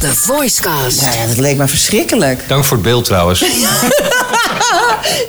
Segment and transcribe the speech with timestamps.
[0.00, 1.00] The Voicecast.
[1.00, 2.48] Nou ja, dat leek me verschrikkelijk.
[2.48, 3.44] Dank voor het beeld trouwens.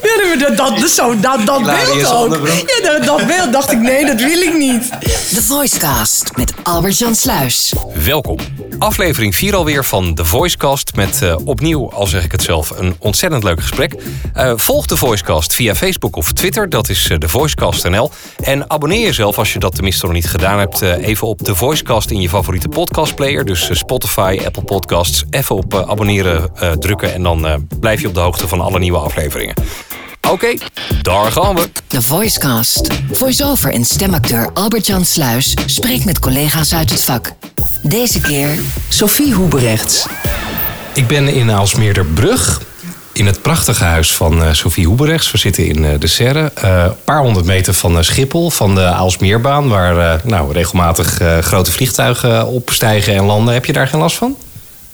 [0.02, 2.48] Ja, dat, dat, dat, zo, dat, beeld ook.
[2.48, 4.90] Ja, dat, dat beeld dacht ik, nee, dat wil ik niet.
[5.34, 7.74] The Voicecast met Albert-Jan Sluis.
[8.04, 8.38] Welkom.
[8.82, 10.96] Aflevering 4 alweer van The Voicecast.
[10.96, 13.96] Met eh, opnieuw, al zeg ik het zelf, een ontzettend leuk gesprek.
[14.34, 16.70] Eh, volg de Voicecast via Facebook of Twitter.
[16.70, 18.12] Dat is eh, de Voicecast NL.
[18.44, 20.82] En abonneer jezelf, als je dat tenminste nog niet gedaan hebt...
[20.82, 23.46] even op de Voicecast in je favoriete podcastplayer.
[23.46, 25.24] Dus Spotify, Apple Podcasts.
[25.30, 27.14] Even op abonneren drukken.
[27.14, 29.56] En dan blijf je op de hoogte van alle nieuwe afleveringen.
[30.30, 30.54] Oké,
[31.02, 31.70] daar gaan we.
[31.88, 32.88] The Voicecast.
[33.12, 37.34] Voice-over en stemacteur Albert-Jan Sluis spreekt met collega's uit het vak.
[37.82, 38.60] Deze keer
[38.90, 40.06] Sophie Hoeberechts.
[40.94, 42.62] Ik ben in Aalsmeerderbrug.
[43.14, 45.32] In het prachtige huis van eh, Sophie Hoeberechts.
[45.32, 46.52] We zitten in eh, de Serre.
[46.56, 49.68] eh, Een paar honderd meter van Schiphol, van de Aalsmeerbaan.
[49.70, 53.54] Waar eh, nou, regelmatig eh, grote vliegtuigen opstijgen en landen.
[53.54, 54.36] Heb je daar geen last van?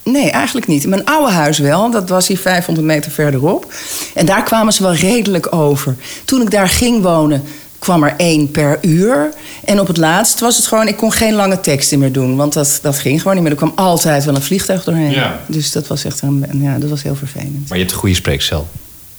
[0.03, 0.83] Nee, eigenlijk niet.
[0.83, 1.91] In mijn oude huis wel.
[1.91, 3.73] Dat was hier 500 meter verderop.
[4.13, 5.95] En daar kwamen ze wel redelijk over.
[6.25, 7.43] Toen ik daar ging wonen,
[7.87, 9.33] kwam er één per uur.
[9.63, 10.87] En op het laatst was het gewoon...
[10.87, 12.35] Ik kon geen lange teksten meer doen.
[12.35, 13.51] Want dat, dat ging gewoon niet meer.
[13.51, 15.11] Er kwam altijd wel een vliegtuig doorheen.
[15.11, 15.39] Ja.
[15.47, 17.69] Dus dat was echt een, ja, dat was heel vervelend.
[17.69, 18.67] Maar je hebt een goede spreekcel.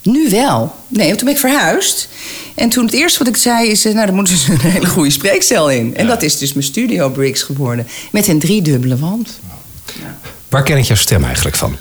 [0.03, 0.75] Nu wel.
[0.89, 2.09] Nee, want toen ben ik verhuisd.
[2.55, 3.85] En toen het eerste wat ik zei is...
[3.85, 5.97] eh, nou, daar moeten ze een hele goede spreekcel in.
[5.97, 7.87] En dat is dus mijn studio Bricks geworden.
[8.13, 9.39] Met een driedubbele wand.
[10.49, 11.77] Waar ken ik jouw stem eigenlijk van?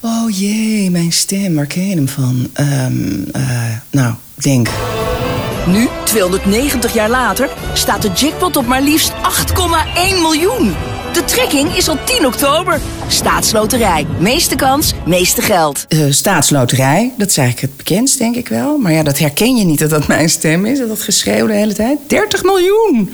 [0.00, 2.48] Oh jee, mijn stem, waar ken je hem van?
[2.52, 3.42] Ehm, eh,
[3.90, 4.68] nou, denk.
[5.66, 10.74] Nu, 290 jaar later, staat de jackpot op maar liefst 8,1 miljoen.
[11.12, 12.80] De trekking is op 10 oktober.
[13.08, 14.06] Staatsloterij.
[14.18, 15.84] Meeste kans, meeste geld.
[15.88, 18.78] Eh, staatsloterij, dat is eigenlijk het bekendst, denk ik wel.
[18.78, 20.78] Maar ja, dat herken je niet dat dat mijn stem is.
[20.78, 21.98] Dat dat geschreeuw de hele tijd.
[22.06, 23.12] 30 miljoen!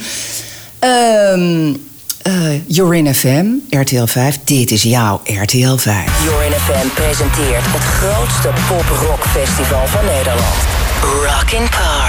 [0.79, 1.75] Ehm
[2.23, 4.39] eh Jorin FM, RTL 5.
[4.45, 6.25] Dit is jouw RTL 5.
[6.25, 10.55] Jorin FM presenteert het grootste pop-rock festival van Nederland.
[11.03, 12.00] Rock in Park.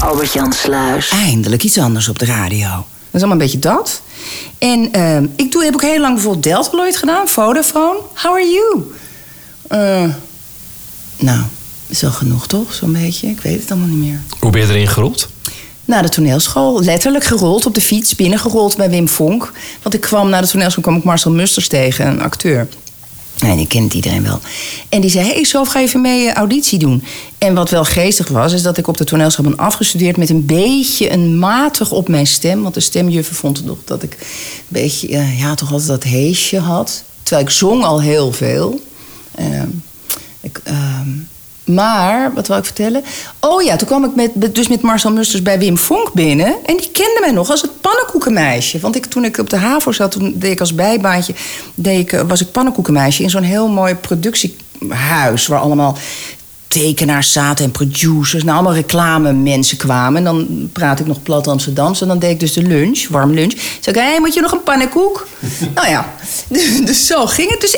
[0.00, 1.08] Albert-Jan Sluis.
[1.08, 2.68] Eindelijk iets anders op de radio.
[2.68, 4.02] Dat is allemaal een beetje dat.
[4.58, 7.98] En ehm, ik doe, heb ook heel lang bijvoorbeeld Deltaloid gedaan, Vodafone.
[8.14, 8.92] How are you?
[9.68, 10.14] Eh,
[11.16, 11.40] nou,
[11.86, 13.28] is wel genoeg toch, zo'n beetje?
[13.28, 14.20] Ik weet het allemaal niet meer.
[14.38, 15.28] Hoe ben je erin gerold?
[15.84, 19.52] Na de toneelschool, letterlijk gerold op de fiets, binnengerold bij Wim Vonk.
[19.82, 22.68] Want ik kwam na de toneelschool kwam ik Marcel Musters tegen, een acteur.
[23.40, 24.40] Nee, die kent iedereen wel.
[24.88, 27.02] En die zei, hey, Sof, ga even mee eh, auditie doen.
[27.38, 30.16] En wat wel geestig was, is dat ik op de toneelschool ben afgestudeerd...
[30.16, 32.62] met een beetje een matig op mijn stem.
[32.62, 34.26] Want de stemjuffer vond nog dat ik een
[34.68, 37.02] beetje, eh, ja, toch altijd dat heesje had.
[37.22, 38.80] Terwijl ik zong al heel veel.
[39.34, 39.68] Ehm,
[40.40, 41.08] ik, ehm,
[41.74, 43.04] maar, wat wil ik vertellen?
[43.40, 46.54] Oh ja, toen kwam ik met, dus met Marcel Musters bij Wim Vonk binnen.
[46.66, 48.78] En die kende mij nog als het pannenkoekenmeisje.
[48.80, 51.34] Want ik, toen ik op de HAVO zat, toen deed ik als bijbaantje...
[51.74, 55.46] Deed ik, eh, was ik pannenkoekenmeisje in zo'n heel mooi productiehuis...
[55.46, 55.96] waar allemaal
[56.70, 58.42] tekenaars zaten en producers.
[58.42, 60.16] Nou, allemaal reclamemensen kwamen.
[60.18, 62.00] En dan praat ik nog plat Amsterdams.
[62.00, 63.52] En dan deed ik dus de lunch, warm lunch.
[63.80, 65.26] Zeg ik, hé, moet je nog een pannenkoek?
[65.74, 66.14] nou ja,
[66.84, 67.60] dus zo ging het.
[67.60, 67.76] Dus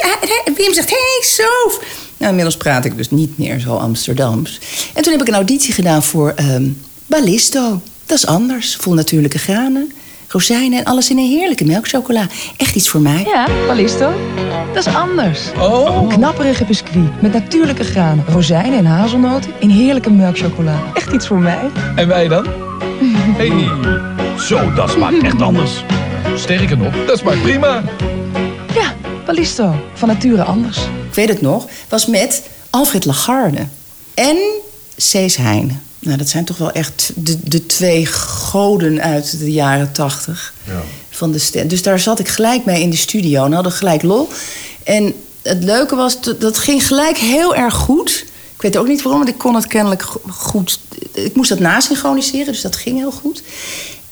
[0.57, 1.81] Wim zegt, hé, hey, Sof.
[2.17, 4.61] Nou, inmiddels praat ik dus niet meer zo Amsterdams.
[4.95, 6.69] En toen heb ik een auditie gedaan voor ehm
[7.07, 7.81] Ballisto.
[8.07, 8.77] Dat is anders.
[8.81, 9.93] Vol natuurlijke granen,
[10.32, 12.26] rozijnen en alles in een heerlijke melkchocola.
[12.56, 13.25] Echt iets voor mij.
[13.26, 14.12] Ja, Ballisto.
[14.75, 15.41] Dat is anders.
[15.59, 16.09] Oh.
[16.09, 20.82] Knapperige biscuit met natuurlijke granen, rozijnen en hazelnoten in heerlijke melkchocola.
[20.94, 21.70] Echt iets voor mij.
[21.94, 22.47] En wij dan?
[23.37, 23.69] Hey,
[24.38, 25.84] zo, dat smaakt echt anders.
[26.37, 27.82] Sterker nog, dat smaakt prima.
[28.75, 28.94] Ja,
[29.26, 29.75] Ballisto.
[29.94, 30.78] Van nature anders.
[31.09, 33.66] ik weet het nog, was met Alfred Lagarde
[34.14, 34.37] en
[34.97, 35.83] Cees Heijnen.
[35.99, 40.55] Nou, dat zijn toch wel echt de, de twee goden uit de jaren tachtig.
[41.11, 41.69] Van de stem.
[41.69, 44.29] Dus daar zat ik gelijk mee in de studio en hadden gelijk lol.
[44.83, 48.25] En het leuke was, dat, ging gelijk heel erg goed.
[48.55, 50.81] Ik weet ook niet waarom, want ik kon het kennelijk go- goed...
[51.13, 53.43] Ik moest dat nasynchroniseren, dus dat ging heel goed.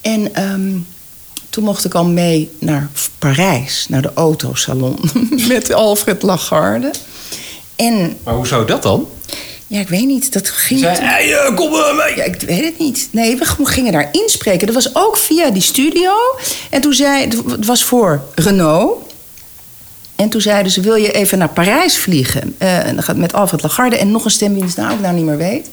[0.00, 0.76] En ehm,
[1.50, 4.98] toen mocht ik al mee naar Parijs, naar de autosalon...
[5.48, 6.90] met Alfred Lagarde.
[7.76, 9.06] En Maar hoe zou dat dan?
[9.70, 10.80] Ja, ik weet niet, dat ging...
[10.80, 12.16] Hey, eh, kom mee.
[12.16, 13.08] ja, ik weet het niet.
[13.10, 14.66] Nee, we gingen daar inspreken.
[14.66, 16.12] Dat was ook via die studio.
[16.70, 17.28] En toen zei...
[17.48, 19.12] Het was voor Renault.
[20.16, 22.54] En toen zeiden ze, wil je even naar Parijs vliegen?
[22.58, 25.14] Eh, en dan gaat met Alfred Lagarde en nog een stem die nou ik nou
[25.14, 25.68] niet meer weet.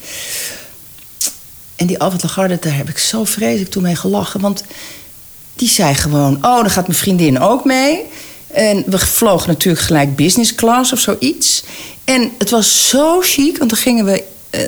[1.75, 4.41] En die Alfred Lagarde, daar heb ik zo vreselijk toen mee gelachen.
[4.41, 4.63] Want
[5.55, 8.05] die zei gewoon, oh, dan gaat mijn vriendin ook mee.
[8.47, 11.63] En we vlogen natuurlijk gelijk business class of zoiets.
[12.03, 14.61] En het was zo chic, want dan gingen we eh,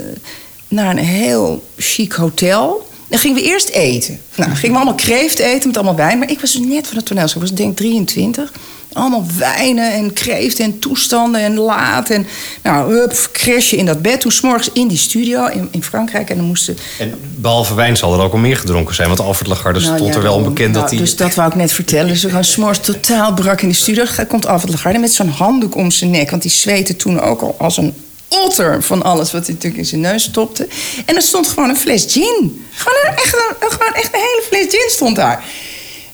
[0.67, 2.88] naar een heel chic hotel.
[3.09, 4.19] Dan gingen we eerst eten.
[4.35, 6.19] Nou, gingen we allemaal kreeft eten met allemaal wijn.
[6.19, 7.41] Maar ik was dus net van het toneelschool.
[7.41, 8.51] Ik was denk ik 23.
[8.94, 12.09] Allemaal wijnen en kreeften en toestanden en laat.
[12.09, 12.27] En
[12.63, 14.21] nou, hup, crashje in dat bed.
[14.21, 16.29] Toen s'morgens in die studio in, in Frankrijk.
[16.29, 16.77] En dan moesten...
[17.00, 19.07] En behalve wijn zal er ook al meer gedronken zijn.
[19.07, 21.06] Want Alfred Lagarde Nou, stond ja, er wel onbekend dat Nou, hij...
[21.06, 22.07] Dus dat wou ik net vertellen.
[22.07, 24.06] Dus we gaan s'morgens totaal brak in de studio.
[24.15, 26.29] Dan komt Alfred Lagarde met zo'n handdoek om zijn nek.
[26.29, 27.94] Want die zweette toen ook al als een
[28.29, 30.67] otter van alles wat hij natuurlijk in zijn neus stopte.
[31.05, 32.65] En er stond gewoon een fles gin.
[32.71, 35.43] Gewoon echt, een, gewoon echt een hele fles gin stond daar.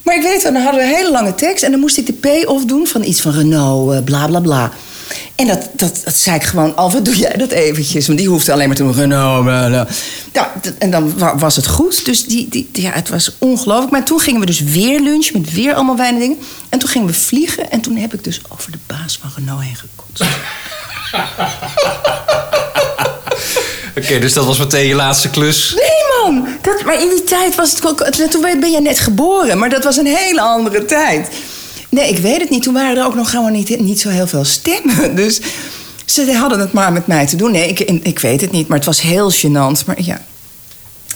[0.03, 1.63] Maar ik weet wel, dan hadden we een hele lange tekst...
[1.63, 2.13] en dan moest ik de
[2.43, 4.71] P-off doen van iets van Renault, eh, bla bla bla.
[5.35, 8.07] En dat, dat, dat zei ik gewoon, Alfred, doe jij dat eventjes?
[8.07, 9.87] Want die hoefde alleen maar te Renault, bla
[10.77, 12.05] en dan wa- was het goed.
[12.05, 13.91] Dus die, die, ja, het was ongelooflijk.
[13.91, 16.37] Maar toen gingen we dus weer lunchen met weer allemaal wijn en dingen.
[16.69, 17.71] En toen gingen we vliegen.
[17.71, 20.23] En toen heb ik dus over de baas van Renault heen gekotst.
[24.07, 25.75] Dus dat was meteen je laatste klus.
[25.75, 26.47] Nee, man!
[26.61, 28.03] Dat, maar in die tijd was het ook...
[28.29, 31.29] Toen ben je net geboren, maar dat was een hele andere tijd.
[31.89, 32.63] Nee, ik weet het niet.
[32.63, 35.15] Toen waren er ook nog gewoon niet, niet zo heel veel stemmen.
[35.15, 35.41] Dus
[36.05, 37.51] ze hadden het maar met mij te doen.
[37.51, 39.85] Nee, ik, ik weet het niet, maar het was heel gênant.
[39.85, 40.21] Maar ja,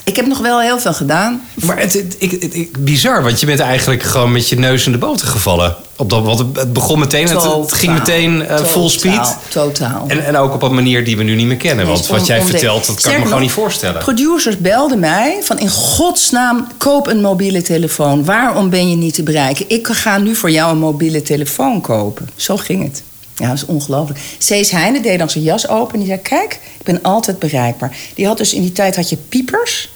[0.10, 1.42] ik heb nog wel heel veel gedaan.
[1.54, 4.86] Maar het, het, ik, het- ik- bizar, want je bent eigenlijk gewoon met je neus
[4.86, 5.76] in de boter gevallen.
[5.96, 9.14] Op dat, want het- begon meteen, het, het ging meteen eh, full speed.
[9.14, 10.06] Totaal, Totaal.
[10.08, 11.88] En, en ook op een manier die we nu niet meer kennen.
[11.88, 14.02] Want wat jij vertelt, dat kan ik me gewoon niet voorstellen.
[14.02, 18.26] Producers belden mij van in godsnaam koop een mobiele telefoon.
[18.26, 19.66] Waarom ben je niet te bereiken?
[19.68, 22.30] Ik ga nu voor jou een mobiele telefoon kopen.
[22.36, 23.04] Zo ging het.
[23.36, 24.20] Ja, dat is ongelooflijk.
[24.38, 26.20] Cees Heijnen deed dan zijn jas open en die zei...
[26.22, 27.96] kijk, ik ben altijd bereikbaar.
[28.16, 29.90] Die had dus in die tijd had je piepers.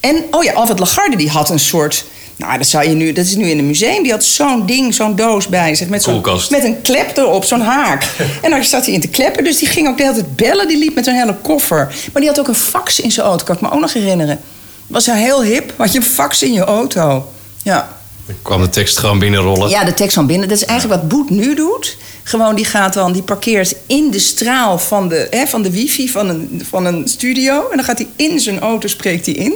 [0.00, 2.04] En, oh ja, Alfred Lagarde die had een soort...
[2.36, 4.02] Nou, dat, zou je nu, dat is nu in een museum.
[4.02, 5.88] Die had zo'n ding, zo'n doos bij zich.
[5.88, 6.02] Met,
[6.50, 8.08] met een klep erop, zo'n haak.
[8.42, 9.44] en daar zat hij in te kleppen.
[9.44, 10.68] Dus die ging ook de hele tijd bellen.
[10.68, 11.94] Die liep met zo'n hele koffer.
[12.12, 13.44] Maar die had ook een fax in zijn auto.
[13.44, 14.40] Kan ik me ook nog herinneren.
[14.86, 15.74] Was hij heel hip.
[15.76, 17.32] Had je een fax in je auto.
[17.62, 17.97] Ja.
[18.28, 19.68] Dan kwam de tekst gewoon binnenrollen.
[19.68, 20.48] Ja, de tekst van binnen.
[20.48, 21.96] Dat is eigenlijk wat Boet nu doet.
[22.22, 26.08] Gewoon, die gaat dan, die parkeert in de straal van de, hè, van de wifi
[26.08, 27.68] van een, van een studio.
[27.70, 29.54] En dan gaat hij in zijn auto, spreekt hij in.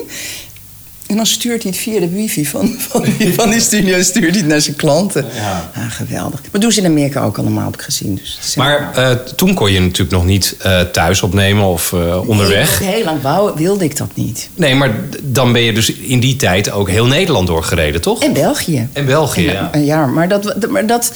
[1.12, 4.30] En dan stuurt hij het via de wifi van, van, die, van die studio stuurt
[4.30, 5.26] hij het naar zijn klanten.
[5.34, 5.70] Ja.
[5.74, 6.40] Ah, geweldig.
[6.52, 8.14] Maar doen ze in Amerika ook allemaal, heb ik gezien.
[8.14, 12.80] Dus Maar eh, toen kon je natuurlijk nog niet eh, thuis opnemen of eh, onderweg.
[12.80, 14.48] Nee, heel lang wou, wilde ik dat niet.
[14.54, 18.22] Nee, maar dan ben je dus in die tijd ook heel Nederland doorgereden, toch?
[18.22, 18.88] En België.
[18.92, 19.68] En België, ja.
[19.72, 20.08] Een jaar.
[20.08, 21.12] Maar dat, maar dat.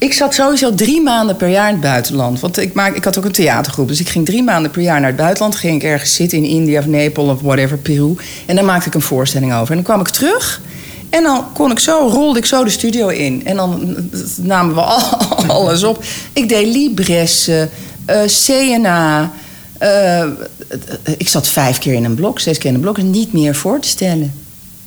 [0.00, 2.40] Ik zat sowieso drie maanden per jaar in het buitenland.
[2.40, 3.88] Want ik, maak, ik had ook een theatergroep.
[3.88, 5.56] Dus ik ging drie maanden per jaar naar het buitenland.
[5.56, 8.14] Ging ik ergens zitten in India of Nepal of whatever, Peru.
[8.46, 9.68] En dan maakte ik een voorstelling over.
[9.68, 10.60] En dan kwam ik terug.
[11.10, 13.46] En dan kon ik zo, rolde ik zo de studio in.
[13.46, 13.96] En dan
[14.36, 15.18] namen we al-
[15.56, 16.04] alles op.
[16.32, 17.70] Ik deed Libressen,
[18.04, 19.32] eh, CNA.
[19.78, 20.24] eh,
[21.16, 23.02] ik zat vijf keer in een blok, zes keer in een blok.
[23.02, 24.32] Niet meer voor te stellen.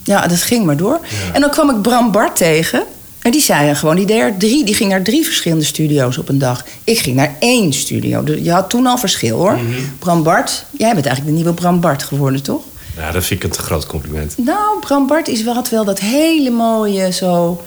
[0.04, 1.00] Ja, dat ging maar door.
[1.33, 2.83] En dan kwam ik Bram Bart tegen.
[3.24, 6.38] En die zei gewoon, die, deed drie, die ging naar drie verschillende studio's op een
[6.38, 6.66] dag.
[6.84, 8.24] Ik ging naar één studio.
[8.25, 9.60] Je had toen al verschil hoor.
[10.00, 12.64] Bram Bart, jij bent eigenlijk de nieuwe Bram Bart geworden, toch?
[12.98, 14.38] Ja, dat vind ik een te groot compliment.
[14.38, 17.62] Nou, Bram Bart is wel, had wel dat hele mooie zo...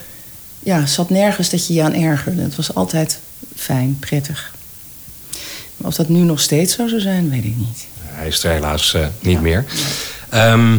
[0.59, 2.43] Ja, zat nergens dat je je aan ergerde.
[2.43, 3.19] Het was altijd
[3.57, 4.55] fijn, prettig.
[5.77, 7.87] Maar of dat nu nog steeds zo zou zijn, weet ik niet.
[8.01, 9.65] Hij is er helaas eh, niet meer.
[10.29, 10.79] Ehm,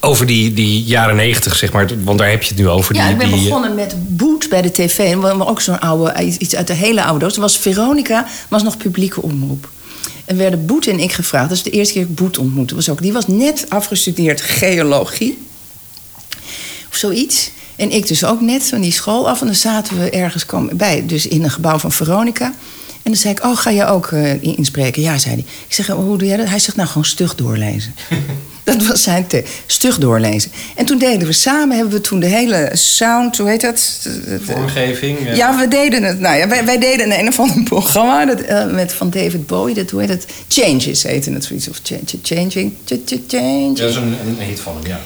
[0.00, 2.94] over die, die jaren negentig, zeg maar, want daar heb je het nu over.
[2.94, 4.98] Ja, die, ik ben die, eh, begonnen met Boet bij de tv.
[4.98, 7.36] En we hadden ook zo'n oude, iets uit de hele oude doos.
[7.36, 9.68] Was Veronica, was nog publieke omroep.
[10.24, 11.48] En werden Boet en ik gevraagd.
[11.48, 12.74] Dat is de eerste keer dat ik Boet ontmoette.
[12.74, 15.38] Was ook, die was net afgestudeerd geologie.
[16.90, 17.50] Of zoiets.
[17.76, 19.40] En ik dus ook net van die school af.
[19.40, 22.44] En dan zaten we ergens kwam bij, dus in een gebouw van Veronica.
[23.02, 25.02] En dan zei ik, oh, ga je ook eh, inspreken?
[25.02, 25.44] Ja, zei hij.
[25.66, 26.48] Ik zeg, hoe doe jij dat?
[26.48, 27.94] Hij zegt, nou, gewoon stug doorlezen.
[28.78, 30.50] dat was zijn te stug doorlezen.
[30.76, 33.98] En toen deden we samen, hebben we toen de hele sound, hoe heet dat?
[34.42, 35.18] Vormgeving.
[35.26, 36.20] eh, Ja, we deden het.
[36.20, 39.46] Nou ja, wij, wij deden een, een of ander programma dat, eh, met, van David
[39.46, 39.74] Bowie.
[39.74, 40.26] Dat, hoe heet het?
[40.48, 41.68] Changes heette het zoiets.
[41.68, 41.80] Of
[42.22, 42.72] changing.
[42.86, 43.76] Ch- ch- changing.
[43.78, 45.00] Dat is een, een hit van hem, ja.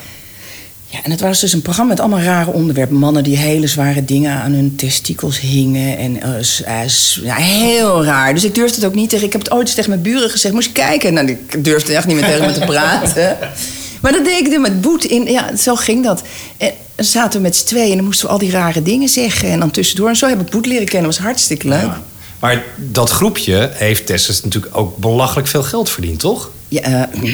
[0.89, 2.95] Ja, en het was dus een programma met allemaal rare onderwerpen.
[2.95, 5.97] Mannen die hele zware dingen aan hun testikels hingen.
[5.97, 6.45] En
[6.89, 8.33] s- ja, heel raar.
[8.33, 9.25] Dus ik durfde het ook niet tegen...
[9.25, 10.53] Ik heb het ooit eens tegen mijn buren gezegd.
[10.53, 11.13] Moest je kijken?
[11.13, 13.37] Nou, ik durfde echt niet meer tegen me te praten.
[14.01, 15.25] Maar dat deed ik met Boet in.
[15.31, 16.21] Ja, zo ging dat.
[16.57, 19.09] En dan zaten we met z'n tweeën en dan moesten we al die rare dingen
[19.09, 19.49] zeggen.
[19.49, 20.09] En dan tussendoor.
[20.09, 21.09] En zo heb ik Boet leren kennen.
[21.09, 21.81] Dat was hartstikke leuk.
[21.81, 22.01] Ja.
[22.39, 26.51] Maar dat groepje heeft Tessus natuurlijk ook belachelijk veel geld verdiend, toch?
[26.67, 27.23] Ja, eh,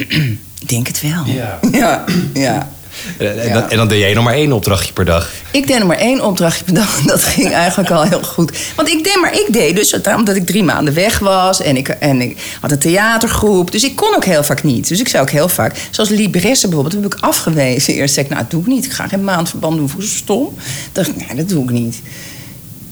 [0.60, 1.24] ik denk het wel.
[1.34, 1.58] Ja.
[1.80, 2.72] ja, ja.
[3.18, 5.30] En, dan, en dan deed jij nog maar één opdrachtje per dag.
[5.50, 7.00] Ik deed nog maar één opdrachtje per dag.
[7.02, 8.52] Dat ging eigenlijk al heel goed.
[8.76, 11.60] Want ik deed, maar ik deed dus, omdat ik drie maanden weg was.
[11.62, 13.70] En ik, en ik had een theatergroep.
[13.72, 14.88] Dus ik kon ook heel vaak niet.
[14.88, 17.94] Dus ik zei ook heel vaak, zoals Libresse bijvoorbeeld, heb ik afgewezen.
[17.94, 18.84] Eerst zei ik, nou, dat doe ik niet.
[18.84, 19.88] Ik ga geen maandverband doen.
[19.88, 20.54] Voor stom.
[20.92, 22.00] dacht ik, nee, dat doe ik niet.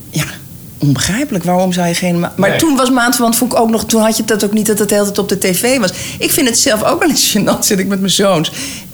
[0.09, 0.23] Ja,
[0.77, 1.43] onbegrijpelijk.
[1.43, 2.19] Waarom zou je geen...
[2.19, 2.59] ma- Maar Nee.
[2.59, 3.85] toen was maandverband, vond ik ook nog...
[3.85, 5.89] Toen had je dat ook niet dat het de hele tijd op de tv was.
[6.19, 7.59] Ik vind het zelf ook wel eens gênant.
[7.59, 8.51] Zit ik met mijn zoons.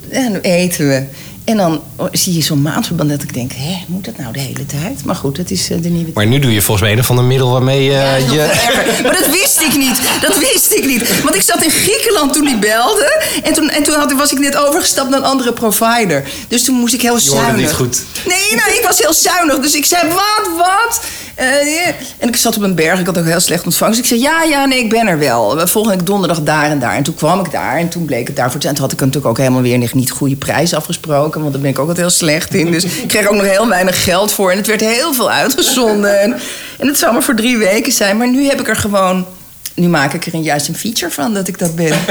[0.10, 1.04] En dan eten we.
[1.50, 3.52] En dan zie je zo'n maandverband dat ik denk...
[3.52, 5.04] Hé, moet dat nou de hele tijd?
[5.04, 7.10] Maar goed, dat is eh, de nieuwe Maar nu doe je volgens mij een of
[7.10, 7.92] ander middel waarmee je...
[7.92, 8.42] ja, nog je...
[8.42, 9.04] erger.
[9.04, 10.02] Maar dat wist ik niet.
[10.22, 11.22] Dat wist ik niet.
[11.24, 13.24] Want ik zat in Griekenland toen die belde.
[13.44, 16.30] En toen, en toen had, was ik net overgestapt naar een andere provider.
[16.48, 17.56] Dus toen moest ik heel hoorde zuinig.
[17.56, 18.02] niet goed.
[18.28, 19.60] Nee, nou, ik was heel zuinig.
[19.60, 21.02] Dus ik zei, wat, wat?
[21.40, 23.00] Eh, en ik zat op een berg.
[23.00, 24.00] Ik had ook heel slecht ontvangst.
[24.00, 25.68] Ik zei, ja, ja, nee, ik ben er wel.
[25.68, 26.96] Volgende donderdag daar en daar.
[26.96, 27.78] En toen kwam ik daar.
[27.78, 28.74] En toen bleek het daarvoor zijn.
[28.74, 31.40] Toen had ik natuurlijk ook helemaal weer niet- niet goede prijs afgesproken.
[31.42, 32.72] Want daar ben ik ook altijd heel slecht in.
[32.72, 34.52] Dus ik kreeg ook nog heel weinig geld voor.
[34.52, 36.20] En het werd heel veel uitgezonden.
[36.22, 36.36] En,
[36.78, 38.18] en het zou maar voor drie weken zijn.
[38.18, 39.26] Maar nu heb ik er gewoon...
[39.74, 41.94] Nu maak ik er een, juist een feature van dat ik dat ben.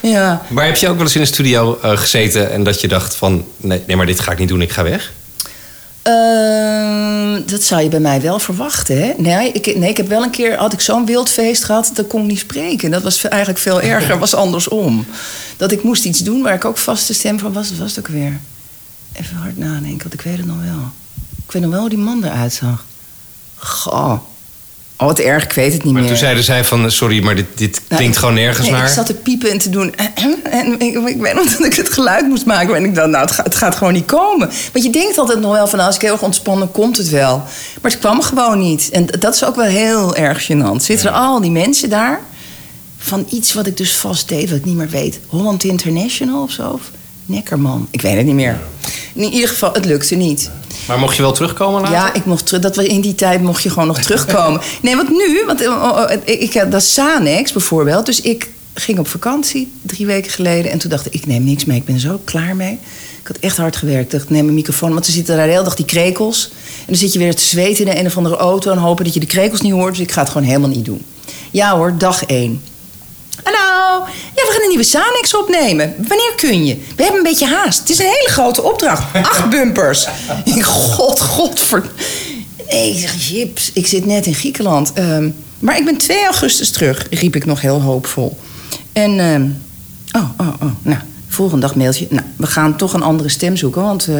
[0.00, 0.42] ja.
[0.48, 3.14] Maar heb je ook wel eens in een studio eh, gezeten en dat je dacht
[3.14, 3.44] van...
[3.56, 5.12] Nee, nee, maar dit ga ik niet doen, ik ga weg?
[6.10, 9.12] Ehm, dat zou je bij mij wel verwachten, hè?
[9.16, 10.56] Nee ik, nee, ik heb wel een keer...
[10.56, 12.90] had ik zo'n wild feest gehad, dat kon ik niet spreken.
[12.90, 15.06] Dat was eigenlijk veel erger, was andersom.
[15.56, 17.76] Dat ik moest iets doen waar ik ook vaste stem van was.
[17.76, 18.40] Was het ook weer?
[19.12, 20.90] Even hard nadenken, want ik weet het nog wel.
[21.46, 22.84] Ik weet nog wel hoe die man eruit zag.
[23.56, 24.18] Goh.
[25.00, 26.10] Oh, wat erg, ik weet het niet Maar meer.
[26.10, 28.86] toen zeiden zij van, sorry, maar dit, dit Nou, klinkt ik- gewoon nergens nee, naar.
[28.86, 29.94] Ik zat te piepen en te doen.
[30.42, 32.74] En ik, ik weet nog dat ik het geluid moest maken.
[32.74, 34.50] En ik dacht, nou, het gaat, het gaat gewoon niet komen.
[34.72, 37.36] Want je denkt altijd nog wel van, als ik heel erg ontspannen, komt het wel.
[37.82, 38.88] Maar het kwam gewoon niet.
[38.90, 40.76] En dat is ook wel heel erg gênant.
[40.82, 42.20] Zitten er al die mensen daar
[42.98, 45.18] van iets wat ik dus vast deed, wat ik niet meer weet.
[45.26, 46.68] Holland International of zo?
[46.68, 46.90] Of
[47.26, 47.88] Neckerman?
[47.90, 48.58] Ik weet het niet meer.
[49.14, 50.50] In ieder geval, het lukte niet.
[50.86, 51.96] Maar mocht je wel terugkomen later?
[51.96, 52.62] Ja, ik mocht terug.
[52.62, 54.60] Dat was in die tijd mocht je gewoon nog terugkomen.
[54.82, 58.06] Nee, want nu, want eh, oh, oh, ik, had dat Sanex bijvoorbeeld.
[58.06, 60.70] Dus ik ging op vakantie drie weken geleden.
[60.70, 61.78] En toen dacht ik, ik neem niks mee.
[61.78, 62.78] Ik ben zo klaar mee.
[63.20, 64.12] Ik had echt hard gewerkt.
[64.12, 64.92] Ik dacht, neem een microfoon.
[64.92, 66.50] Want ze zitten daar de hele dag die krekels.
[66.78, 68.70] En dan zit je weer te zweten in een of andere auto.
[68.70, 69.94] En hopen dat je de krekels niet hoort.
[69.94, 71.04] Dus ik ga het gewoon helemaal niet doen.
[71.50, 72.62] Ja hoor, dag één.
[73.42, 75.94] Hallo, ja, we gaan een nieuwe Sanex opnemen.
[75.96, 76.76] Wanneer kun je?
[76.96, 77.78] We hebben een beetje haast.
[77.78, 79.14] Het is een hele grote opdracht.
[79.22, 80.06] Acht bumpers.
[80.62, 81.60] God, god.
[81.60, 81.90] Ver...
[82.68, 83.70] Nee, ik zeg, chips.
[83.72, 84.92] Ik zit net in Griekenland.
[84.92, 88.38] Ehm, maar ik ben 2 augustus terug, riep ik nog heel hoopvol.
[88.92, 89.48] En, ehm,
[90.22, 90.70] oh, oh, oh.
[90.82, 92.06] Nou, volgende dag mailtje.
[92.10, 94.14] Nou, we gaan toch een andere stem zoeken, want eh,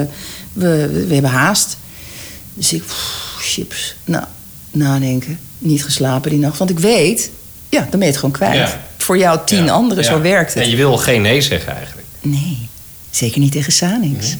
[0.52, 1.76] we, we hebben haast.
[2.54, 3.96] Dus ik, pff, chips.
[4.04, 4.24] Nou,
[4.70, 5.38] nadenken.
[5.58, 6.58] Niet geslapen die nacht.
[6.58, 7.30] Want ik weet,
[7.70, 8.54] ja, dan ben je het gewoon kwijt.
[8.54, 8.80] Ja.
[8.98, 9.72] Voor jou tien Ja.
[9.72, 10.10] anderen, Ja.
[10.10, 10.62] zo werkt het.
[10.62, 12.06] En je wil geen nee zeggen eigenlijk.
[12.20, 12.68] Nee,
[13.10, 14.36] zeker niet tegen Sanix.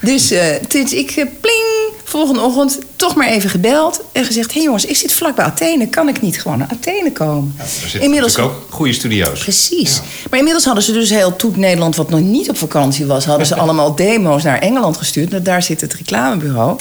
[0.00, 0.28] Dus,
[0.68, 1.64] dus ik, eh, pling,
[2.04, 4.00] volgende ochtend toch maar even gebeld.
[4.12, 5.86] En gezegd, hé hey jongens, ik zit vlak bij Athene.
[5.88, 7.54] Kan ik niet gewoon naar Athene komen?
[7.58, 9.40] Er zitten natuurlijk ook goede studio's.
[9.40, 10.00] Precies.
[10.30, 13.46] Maar inmiddels hadden ze dus heel Toet Nederland, wat nog niet op vakantie was, hadden
[13.46, 15.30] ze allemaal demo's naar Engeland gestuurd.
[15.30, 16.78] Nou, daar zit het reclamebureau.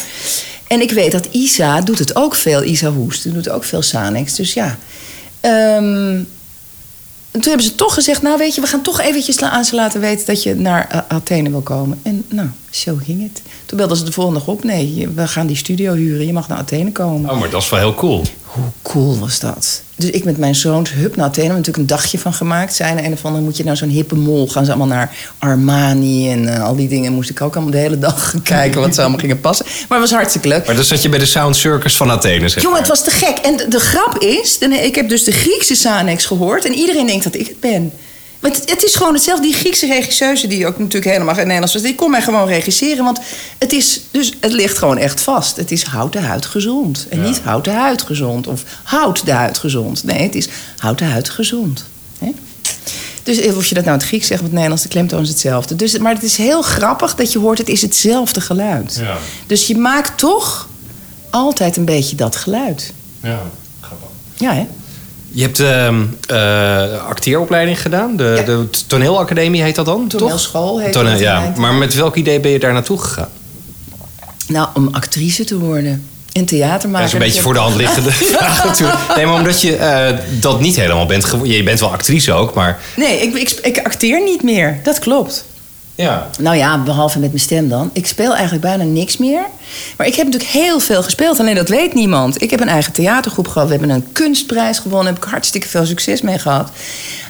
[0.67, 2.63] En ik weet dat Isa doet het ook veel.
[2.63, 4.35] Isa Hoest die doet ook veel Sanex.
[4.35, 4.77] Dus ja.
[5.39, 6.23] Ehm,
[7.31, 9.75] en toen hebben ze toch gezegd, nou weet je, we gaan toch eventjes aan ze
[9.75, 11.99] laten weten dat je naar eh, Athene wil komen.
[12.03, 13.41] En nou, zo ging het.
[13.65, 16.47] Toen belden ze de volgende dag op, nee, we gaan die studio huren, je mag
[16.47, 17.29] naar Athene komen.
[17.29, 18.23] Oh, maar dat is wel heel cool.
[18.43, 19.81] Hoe cool was dat?
[19.95, 22.75] Dus ik met mijn zoons, hup naar Athene, hebben we natuurlijk een dagje van gemaakt.
[22.75, 26.31] Zijn een of andere, moet je naar zo'n hippe mol, gaan ze allemaal naar Armani
[26.31, 27.13] en eh, al die dingen.
[27.13, 29.65] Moest ik ook allemaal de hele dag kijken wat ze allemaal gingen passen.
[29.65, 30.65] Maar het was hartstikke leuk.
[30.65, 32.79] Maar dan zat je bij de Sound Circus van Athene, zeg Jongen, maar.
[32.79, 33.37] het was te gek.
[33.37, 36.65] En de, de grap is, ik heb dus de Griekse Sanex gehoord...
[36.65, 37.91] en iedereen denkt dat ik het ben.
[38.39, 39.45] Want het, het is gewoon hetzelfde.
[39.45, 41.81] Die Griekse regisseuse, die ook natuurlijk helemaal geen Nederlands was...
[41.81, 43.03] die kon mij gewoon regisseren.
[43.03, 43.19] Want
[43.57, 45.57] het, is, dus, het ligt gewoon echt vast.
[45.57, 47.07] Het is houd de huid gezond.
[47.09, 48.47] En niet houd de huid gezond.
[48.47, 50.03] Of houd de huid gezond.
[50.03, 51.85] Nee, het is houd de huid gezond.
[53.23, 55.29] Dus of je dat nou in het Grieks zegt of het Nederlands, de klemtoon is
[55.29, 55.75] hetzelfde.
[55.75, 58.97] Dus, maar het is heel grappig dat je hoort, het is hetzelfde geluid.
[59.01, 59.17] Ja.
[59.47, 60.69] Dus je maakt toch
[61.29, 62.93] altijd een beetje dat geluid.
[63.23, 63.41] Ja,
[63.81, 64.07] grappig.
[64.37, 64.67] Ja, hè?
[65.31, 68.15] Je hebt ehm eh, acteeropleiding gedaan.
[68.15, 68.43] De, Ja.
[68.43, 70.19] de toneelacademie heet dat dan, toch?
[70.19, 71.53] Toneelschool heet Toneel- dat ja.
[71.57, 73.29] Maar met welk idee ben je daar naartoe gegaan?
[74.47, 76.07] Nou, om actrice te worden.
[76.33, 77.05] En theater maken.
[77.05, 78.99] Dat is een beetje voor de hand liggende vraag natuurlijk.
[79.15, 81.55] Nee, maar omdat je eh, dat niet helemaal bent geworden.
[81.55, 82.79] Je bent wel actrice ook, maar...
[82.95, 84.79] Nee, ik, ik, ik acteer niet meer.
[84.83, 85.45] Dat klopt.
[86.03, 86.29] Ja.
[86.39, 87.89] Nou ja, behalve met mijn stem dan.
[87.93, 89.41] Ik speel eigenlijk bijna niks meer.
[89.97, 91.39] Maar ik heb natuurlijk heel veel gespeeld.
[91.39, 92.41] Alleen dat weet niemand.
[92.41, 93.67] Ik heb een eigen theatergroep gehad.
[93.67, 95.05] We hebben een kunstprijs gewonnen.
[95.05, 96.71] Daar heb ik hartstikke veel succes mee gehad.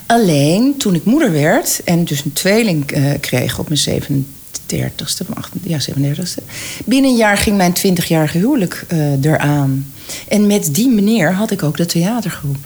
[0.06, 5.36] Alleen toen ik moeder werd en dus een tweeling eh, kreeg op mijn 37ste, of
[5.38, 6.44] acht- ja, 37ste.
[6.86, 9.94] Binnen een jaar ging mijn 20-jarige huwelijk eh, eraan.
[10.28, 12.58] En met die meneer had ik ook de theatergroep.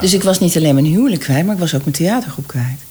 [0.00, 2.88] Dus ik was niet alleen mijn huwelijk kwijt, maar ik was ook mijn theatergroep kwijt.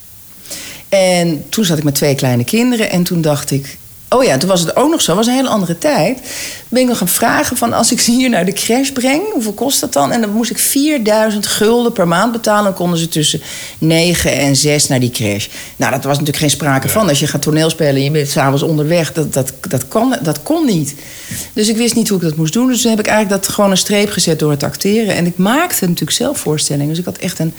[0.90, 3.78] En toen zat ik met twee kleine kinderen en toen dacht ik...
[4.12, 6.20] Oh ja, toen was het ook nog zo, was een hele andere tijd.
[6.68, 9.54] Ben ik nog gaan vragen van als ik ze hier naar de crash breng, hoeveel
[9.54, 10.12] kost dat dan?
[10.12, 12.64] En dan moest ik 4000 gulden per maand betalen.
[12.64, 13.42] Dan konden ze tussen
[13.78, 15.48] 9 en 6 naar die crash.
[15.76, 17.10] Nou, dat was natuurlijk geen sprake van.
[17.10, 20.66] Als je gaat toneelspelen en je bent s'avonds onderweg, dat, dat, dat, kon, dat kon
[20.66, 20.96] niet.
[21.54, 22.68] Dus ik wist niet hoe ik dat moest doen.
[22.68, 25.16] Dus toen heb ik eigenlijk dat gewoon een streep gezet door het acteren.
[25.16, 26.90] En ik maakte natuurlijk zelf voorstellingen.
[26.90, 27.54] Dus ik had echt een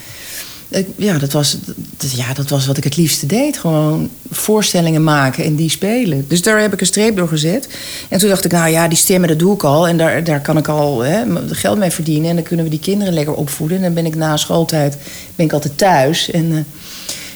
[0.96, 1.56] Ja dat, was,
[1.98, 3.58] ja, dat was wat ik het liefste deed.
[3.58, 6.24] Gewoon voorstellingen maken en die spelen.
[6.28, 7.68] Dus daar heb ik een streep door gezet.
[8.08, 9.88] En toen dacht ik, nou ja, die stemmen, dat doe ik al.
[9.88, 12.30] En daar, daar kan ik al hè, geld mee verdienen.
[12.30, 13.76] En dan kunnen we die kinderen lekker opvoeden.
[13.76, 14.96] En dan ben ik na schooltijd
[15.36, 16.30] ben ik altijd thuis.
[16.30, 16.58] En, eh,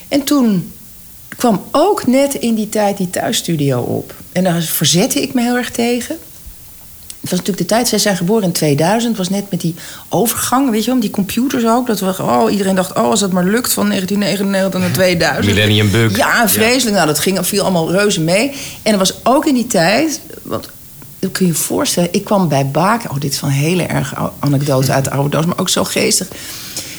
[0.09, 0.73] en toen
[1.37, 4.15] kwam ook net in die tijd die thuisstudio op.
[4.33, 6.17] En daar verzette ik me heel erg tegen.
[7.25, 9.09] Het was natuurlijk de tijd, zij zijn geboren in 2000.
[9.09, 9.75] Het was net met die
[10.09, 11.87] overgang, weet je wel, die computers ook.
[11.87, 15.47] Dat we, oh, iedereen dacht, oh, als het maar lukt van 1999 naar 2000.
[15.47, 16.17] Millennium Bug.
[16.17, 16.97] Ja, vreselijk.
[16.97, 18.53] Nou, dat ging, viel allemaal reuze mee.
[18.83, 20.69] En er was ook in die tijd, want
[21.19, 23.11] dat kun je je voorstellen, ik kwam bij Baken.
[23.11, 25.69] Oh, dit is van een hele erge ou- anekdote uit de oude doos, maar ook
[25.69, 26.29] zo geestig.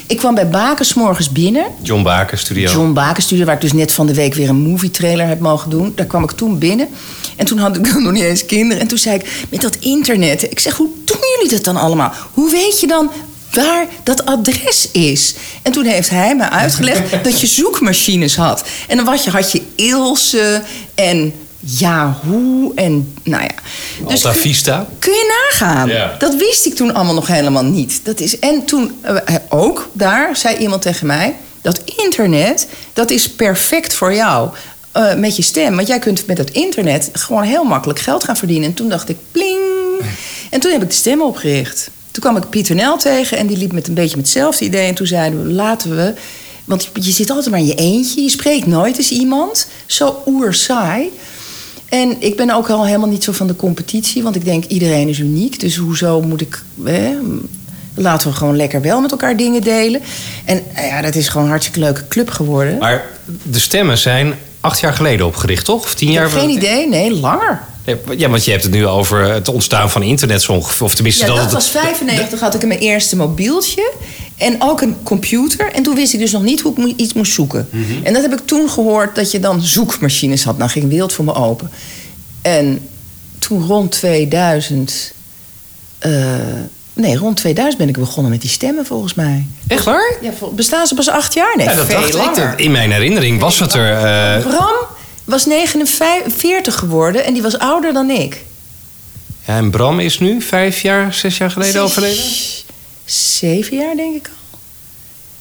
[0.07, 1.65] Ik kwam bij Baken 's morgens binnen.
[1.81, 2.71] John Baker Studio.
[2.71, 5.39] John Baken Studio, waar ik dus net van de week weer een movie trailer heb
[5.39, 5.91] mogen doen.
[5.95, 6.87] Daar kwam ik toen binnen.
[7.35, 8.81] En toen had ik nog niet eens kinderen.
[8.81, 10.43] En toen zei ik, met dat internet.
[10.43, 12.13] Ik zeg, hoe doen jullie dat dan allemaal?
[12.33, 13.11] Hoe weet je dan
[13.51, 15.35] waar dat adres is?
[15.61, 18.63] En toen heeft hij me uitgelegd dat je zoekmachines had.
[18.87, 20.63] En dan had je, had je Ilse
[20.95, 21.33] en
[21.65, 23.49] Yahoo en nou ja.
[24.07, 24.87] Alta kun- Vista.
[24.99, 25.87] Kun je nagaan?
[25.89, 26.15] Ja.
[26.19, 27.99] Dat wist ik toen allemaal nog helemaal niet.
[28.03, 33.29] Dat is, en toen eh, ook daar zei iemand tegen mij: dat internet dat is
[33.29, 34.49] perfect voor jou.
[34.91, 35.75] eh, met je stem.
[35.75, 38.67] Want jij kunt met het internet gewoon heel makkelijk geld gaan verdienen.
[38.69, 39.59] En toen dacht ik, pling.
[40.49, 41.89] En toen heb ik de stem opgericht.
[42.11, 44.87] Toen kwam ik Pieter Nel tegen en die liep met een beetje met hetzelfde idee.
[44.87, 46.13] En toen zeiden we, laten we...
[46.65, 48.21] Want je zit altijd maar in je eentje.
[48.21, 49.67] Je spreekt nooit eens iemand.
[49.85, 51.11] Zo oerzaai.
[51.89, 54.23] En ik ben ook al helemaal niet zo van de competitie.
[54.23, 55.59] Want ik denk, iedereen is uniek.
[55.59, 56.63] Dus hoezo moet ik...
[56.83, 57.17] Hè,
[57.95, 60.01] laten we gewoon lekker wel met elkaar dingen delen.
[60.45, 62.77] En eh, ja, dat is gewoon een hartstikke leuke club geworden.
[62.77, 63.05] Maar
[63.43, 65.83] de stemmen zijn acht jaar geleden opgericht, toch?
[65.83, 66.23] Of tien ik jaar?
[66.23, 66.87] heb geen idee.
[66.87, 67.61] Nee, langer.
[68.17, 70.85] Ja, want je hebt het nu over het ontstaan van internet zo ongeveer.
[70.85, 73.91] Of tenminste, Ja, dat, dat was 95, had ik mijn eerste mobieltje.
[74.37, 75.71] En ook een computer.
[75.71, 77.67] En toen wist ik dus nog niet hoe ik iets moest zoeken.
[77.71, 78.03] Mhm.
[78.03, 80.57] En dat heb ik toen gehoord, dat je dan zoekmachines had.
[80.57, 81.71] Nou, ging de wereld voor me open.
[82.41, 82.87] En
[83.39, 85.13] toen rond 2000...
[85.99, 86.11] eh,
[86.93, 89.45] nee, rond 2000 ben ik begonnen met die stemmen, volgens mij.
[89.67, 90.17] Echt waar?
[90.21, 91.53] Ja, bestaan ze pas acht jaar?
[91.57, 92.13] Nee, Ja, dat veel dacht ik.
[92.15, 92.59] langer.
[92.59, 93.91] In mijn herinnering was het er.
[94.05, 94.73] eh, Bram
[95.23, 98.43] was 49 geworden en die was ouder dan ik.
[99.45, 102.23] ja, en Bram is nu vijf jaar, zes jaar geleden overleden.
[103.05, 104.59] Zeven jaar, denk ik al.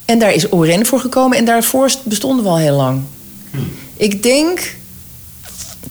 [0.05, 3.03] En daar is Oren voor gekomen en daarvoor bestonden we al heel lang.
[3.96, 4.77] Ik denk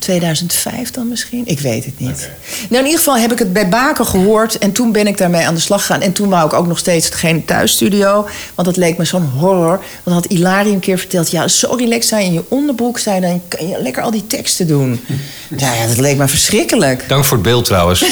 [0.03, 1.41] 2005 dan misschien?
[1.45, 2.29] Ik weet het niet.
[2.69, 5.45] Nou, in ieder geval heb ik het bij Baken gehoord en toen ben ik daarmee
[5.45, 6.01] aan de slag gegaan.
[6.01, 9.83] En toen wou ik ook nog steeds geen thuisstudio, want dat leek me zo'n horror.
[10.03, 13.41] Want had Ilari een keer verteld, ja, zo relaxed zijn in je onderbroek zijn, dan
[13.47, 14.99] kan je lekker al die teksten doen.
[15.57, 17.03] Ja, ja dat leek me verschrikkelijk.
[17.07, 17.99] Dank voor het beeld trouwens.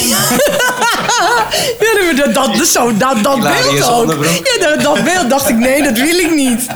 [2.12, 4.26] Ja, dat, dat, zo, dat, dat beeld ook.
[4.26, 6.68] Ja, dat, dat beeld dacht ik, nee, dat wil ik niet.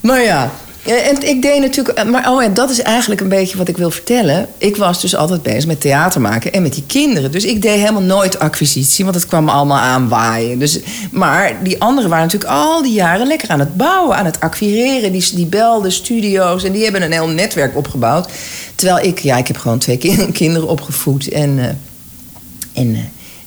[0.00, 0.50] Maar ja.
[0.84, 2.04] En ik deed natuurlijk...
[2.10, 4.48] Maar oh, en dat is eigenlijk een beetje wat ik wil vertellen.
[4.58, 7.30] Ik was dus altijd bezig met theater maken en met die kinderen.
[7.32, 10.58] Dus ik deed helemaal nooit acquisitie, want het kwam me allemaal aanwaaien.
[10.58, 14.40] Dus, maar die anderen waren natuurlijk al die jaren lekker aan het bouwen, aan het
[14.40, 15.12] acquireren.
[15.12, 18.28] Die, die belden studio's en die hebben een heel netwerk opgebouwd.
[18.74, 21.58] Terwijl ik, ja, ik heb gewoon twee kin- kinderen opgevoed en...
[21.58, 21.64] eh,
[22.82, 23.00] en, eh,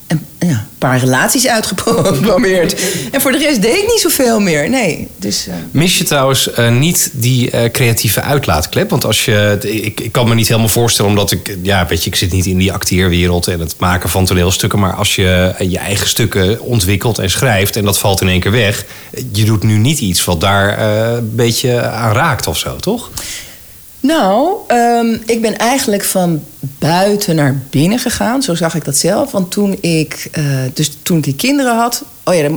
[0.08, 2.74] en ja, een paar relaties uitgeprobeerd.
[3.12, 4.70] en voor de rest deed ik niet zoveel meer.
[4.70, 5.46] Nee, dus...
[5.46, 8.90] eh, Mis je trouwens eh, niet die eh, creatieve uitlaatklep?
[8.90, 12.10] Want als je, ik, ik kan me niet helemaal voorstellen, omdat ik, ja, weet je,
[12.10, 14.78] ik zit niet in die acteerwereld en het maken van toneelstukken.
[14.78, 18.52] Maar als je je eigen stukken ontwikkelt en schrijft en dat valt in één keer
[18.52, 18.84] weg,
[19.32, 20.78] je doet nu niet iets wat daar
[21.16, 23.10] een beetje aan raakt of zo, toch?
[24.00, 26.44] Nou, ehm, ik ben eigenlijk van
[26.78, 28.42] buiten naar binnen gegaan.
[28.42, 29.30] Zo zag ik dat zelf.
[29.30, 32.04] Want toen ik, eh, dus toen ik die kinderen had...
[32.24, 32.50] Oh ja, daar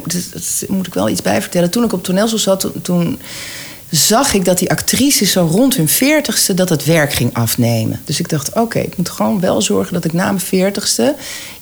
[0.67, 1.69] moet, ik wel iets bij vertellen.
[1.69, 3.19] Toen ik op toneelschool zat, toen,
[3.89, 6.53] zag ik dat die actrices zo rond hun veertigste...
[6.53, 8.01] dat het werk ging afnemen.
[8.05, 11.15] Dus ik dacht, oké, ik moet gewoon wel zorgen dat ik na mijn veertigste...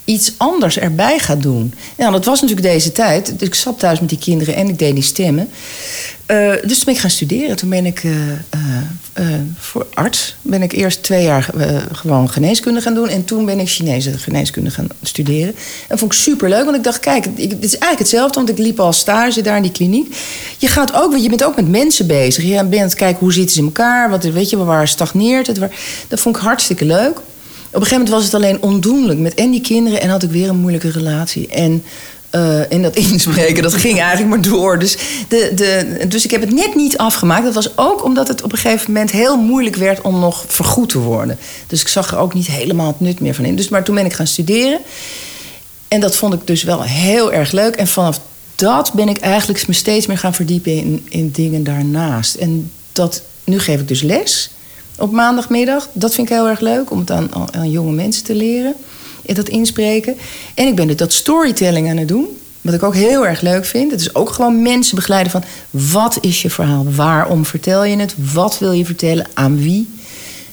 [0.05, 1.73] iets anders erbij gaat doen.
[1.97, 3.39] Ja, dat was natuurlijk deze tijd.
[3.39, 5.49] Dus ik zat thuis met die kinderen en ik deed die stemmen.
[6.31, 7.55] Uh, dus toen ben ik gaan studeren.
[7.55, 8.11] Toen ben ik uh,
[9.19, 9.25] uh,
[9.57, 10.35] voor arts.
[10.41, 11.49] Ben ik eerst twee jaar
[11.91, 13.07] gewoon geneeskunde gaan doen.
[13.07, 15.55] En toen ben ik Chinese geneeskunde gaan studeren.
[15.87, 16.63] En vond ik super leuk.
[16.63, 18.35] Want ik dacht, kijk, ik, het is eigenlijk hetzelfde.
[18.35, 20.15] Want ik liep al stage daar in die kliniek.
[20.57, 22.43] Je gaat ook, je bent ook met mensen bezig.
[22.43, 24.09] Je bent aan het kijken hoe zitten ze in elkaar.
[24.09, 25.59] Wat, weet je, waar stagneert het.
[26.07, 27.17] Dat vond ik hartstikke leuk.
[27.17, 30.01] Op een gegeven moment was het alleen ondoenlijk met en die kinderen.
[30.01, 31.47] En had ik weer een moeilijke relatie.
[31.47, 31.83] En
[32.35, 34.79] uh, en dat inspreken, dat ging eigenlijk maar door.
[34.79, 37.43] Dus, de, de, dus ik heb het net niet afgemaakt.
[37.43, 40.89] Dat was ook omdat het op een gegeven moment heel moeilijk werd om nog vergoed
[40.89, 41.37] te worden.
[41.67, 43.55] Dus ik zag er ook niet helemaal het nut meer van in.
[43.55, 44.79] Dus, maar toen ben ik gaan studeren.
[45.87, 47.75] En dat vond ik dus wel heel erg leuk.
[47.75, 48.19] En vanaf
[48.55, 52.35] dat ben ik eigenlijk me steeds meer gaan verdiepen in, in dingen daarnaast.
[52.35, 54.51] En dat, nu geef ik dus les
[54.97, 55.89] op maandagmiddag.
[55.93, 58.75] Dat vind ik heel erg leuk om het aan, aan jonge mensen te leren
[59.35, 60.17] dat inspreken.
[60.53, 62.27] En ik ben dus dat storytelling aan het doen.
[62.61, 63.91] Wat ik ook heel erg leuk vind.
[63.91, 65.43] Het is ook gewoon mensen begeleiden van...
[65.69, 66.85] wat is je verhaal?
[66.91, 68.15] Waarom vertel je het?
[68.33, 69.27] Wat wil je vertellen?
[69.33, 69.98] Aan wie?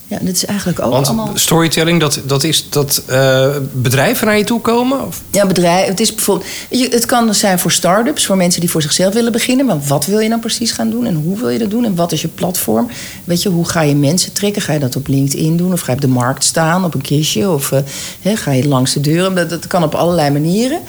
[0.09, 1.31] Ja, dat is eigenlijk ook Want allemaal...
[1.35, 5.07] storytelling, dat, dat is dat uh, bedrijven naar je toe komen?
[5.07, 5.23] Of?
[5.31, 5.91] Ja, bedrijven.
[5.91, 6.49] Het, is bijvoorbeeld,
[6.93, 9.67] het kan zijn voor start-ups, voor mensen die voor zichzelf willen beginnen.
[9.67, 11.95] Maar wat wil je dan precies gaan doen en hoe wil je dat doen en
[11.95, 12.89] wat is je platform?
[13.25, 14.63] Weet je, hoe ga je mensen trekken?
[14.63, 17.01] Ga je dat op LinkedIn doen of ga je op de markt staan op een
[17.01, 17.51] kistje?
[17.51, 19.35] Of uh, ga je langs de deuren?
[19.35, 20.81] Dat, dat kan op allerlei manieren.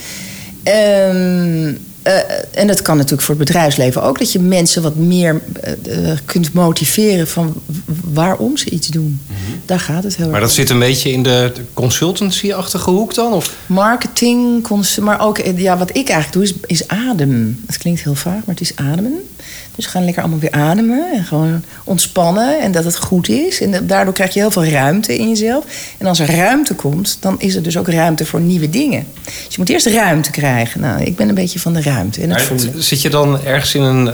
[0.64, 1.78] Um,
[2.08, 2.14] uh,
[2.52, 4.20] en dat kan natuurlijk voor het bedrijfsleven ook.
[4.20, 5.42] Dat je mensen wat meer
[5.88, 7.62] uh, kunt motiveren van
[8.04, 9.20] waarom ze iets doen.
[9.28, 9.62] Mm -hmm.
[9.66, 13.34] Daar gaat het heel erg Maar dat zit een beetje in de consultancy-achtige hoek dan?
[13.34, 13.56] Of?
[13.66, 14.68] Marketing,
[15.02, 17.64] maar ook ja, wat ik eigenlijk doe is, is adem.
[17.66, 19.30] Het klinkt heel vaag, maar het is ademen.
[19.78, 23.62] Dus gaan lekker allemaal weer ademen en gewoon ontspannen en dat het goed is.
[23.62, 25.66] En daardoor krijg je heel veel ruimte in jezelf.
[25.98, 29.06] En als er ruimte komt, dan is er dus ook ruimte voor nieuwe dingen.
[29.24, 30.82] Dus je moet eerst ruimte krijgen.
[30.82, 32.84] Nou, ik ben een beetje van de ruimte en het voelen.
[32.84, 34.08] Zit je dan ergens in een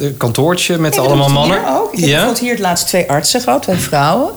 [0.00, 1.76] uh, kantoortje met allemaal mannen?
[1.76, 1.92] Ook.
[1.92, 2.26] Ik ja?
[2.26, 4.30] heb hier het laatst twee artsen gehad, twee vrouwen.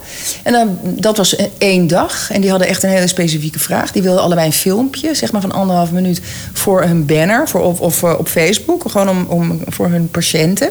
[0.44, 2.32] En dan, dat was één dag.
[2.32, 3.92] En die hadden echt een hele specifieke vraag.
[3.92, 6.22] Die wilden allebei een filmpje, zeg maar van anderhalf minuut,
[6.54, 8.84] voor hun banner voor, of, of op Facebook.
[8.92, 10.70] Gewoon om, om, voor hun patiënten.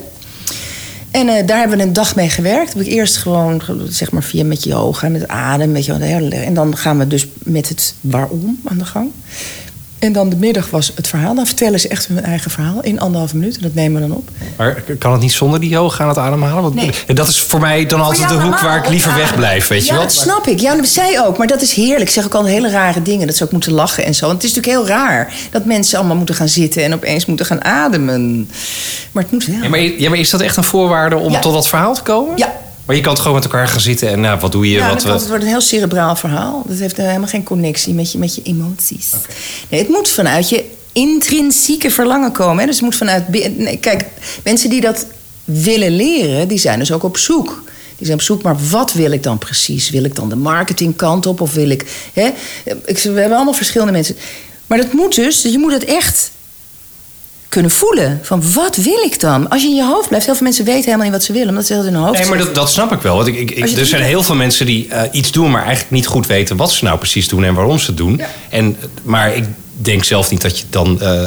[1.10, 2.72] En uh, daar hebben we een dag mee gewerkt.
[2.72, 6.76] Heb ik eerst gewoon, zeg maar, via met yoga, met adem, met je, en dan
[6.76, 9.10] gaan we dus met het waarom aan de gang.
[10.00, 11.34] En dan de middag was het verhaal.
[11.34, 13.56] Dan vertellen ze echt hun eigen verhaal in anderhalve minuut.
[13.56, 14.28] En dat nemen we dan op.
[14.56, 16.62] Maar kan het niet zonder die yoga aan het ademhalen?
[16.62, 16.90] Want nee.
[17.06, 19.68] Dat is voor mij dan altijd de hoek waar ik liever wegblijf.
[19.68, 20.02] Weet ja, je wel?
[20.02, 20.60] dat snap ik.
[20.60, 21.38] Ja, zei ook.
[21.38, 22.00] Maar dat is heerlijk.
[22.00, 23.26] Ik zeg ook al hele rare dingen.
[23.26, 24.26] Dat ze ook moeten lachen en zo.
[24.26, 27.46] Want het is natuurlijk heel raar dat mensen allemaal moeten gaan zitten en opeens moeten
[27.46, 28.48] gaan ademen.
[29.12, 29.62] Maar het moet wel.
[29.62, 31.38] Ja, maar, ja, maar is dat echt een voorwaarde om ja.
[31.38, 32.36] tot dat verhaal te komen?
[32.36, 32.52] Ja,
[32.90, 34.76] maar je kan het gewoon met elkaar gaan zitten en nou, wat doe je?
[34.76, 35.10] Ja, wat we...
[35.10, 36.62] het wordt een heel cerebraal verhaal.
[36.66, 39.12] Dat heeft helemaal geen connectie met je, met je emoties.
[39.14, 39.34] Okay.
[39.68, 42.58] Nee, het moet vanuit je intrinsieke verlangen komen.
[42.58, 42.66] Hè?
[42.66, 43.28] Dus het moet vanuit.
[43.56, 44.04] Nee, kijk,
[44.44, 45.06] mensen die dat
[45.44, 47.62] willen leren, die zijn dus ook op zoek.
[47.96, 49.90] Die zijn op zoek, maar wat wil ik dan precies?
[49.90, 52.10] Wil ik dan de marketingkant op of wil ik.
[52.12, 52.30] Hè?
[52.84, 54.16] ik we hebben allemaal verschillende mensen.
[54.66, 56.30] Maar dat moet dus, je moet het echt
[57.50, 58.20] kunnen voelen.
[58.22, 59.48] Van wat wil ik dan?
[59.48, 61.48] Als je in je hoofd blijft, heel veel mensen weten helemaal niet wat ze willen,
[61.48, 63.16] omdat ze in hun hoofd Nee, maar dat, dat snap ik wel.
[63.16, 65.90] Want ik, ik, ik er zijn heel veel mensen die uh, iets doen, maar eigenlijk
[65.90, 68.16] niet goed weten wat ze nou precies doen en waarom ze het doen.
[68.16, 68.26] Ja.
[68.48, 69.44] En, maar ik
[69.82, 71.26] denk zelf niet dat je dan, uh,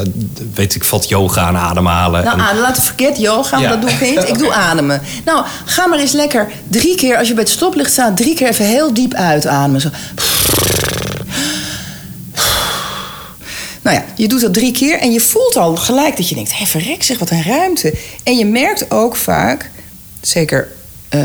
[0.53, 2.23] weet ik, valt yoga aan ademhalen.
[2.23, 2.45] Nou, en...
[2.45, 3.69] adem, laten we verkeerd yoga, Ja.
[3.69, 4.27] dat doe ik niet.
[4.27, 5.01] Ik doe ademen.
[5.25, 8.47] Nou, ga maar eens lekker drie keer, als je bij het stoplicht staat, drie keer
[8.47, 9.81] even heel diep uitademen.
[9.81, 9.89] Zo.
[13.83, 16.57] Nou ja, je doet dat drie keer en je voelt al gelijk dat je denkt:
[16.57, 17.93] hé, verrek zeg, wat een ruimte.
[18.23, 19.69] En je merkt ook vaak,
[20.21, 20.71] zeker
[21.09, 21.21] eh,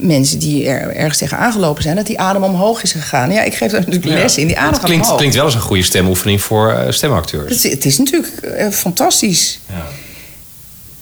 [0.00, 3.32] mensen die er ergens tegen aangelopen zijn, dat die adem omhoog is gegaan.
[3.32, 4.46] Ja, ik geef daar natuurlijk les in.
[4.46, 5.16] Die adem Het klinkt, omhoog.
[5.18, 7.54] klinkt wel als een goede stemoefening voor eh, stemacteurs.
[7.54, 9.60] Het, is- het is natuurlijk eh, fantastisch.
[9.68, 9.86] Ja.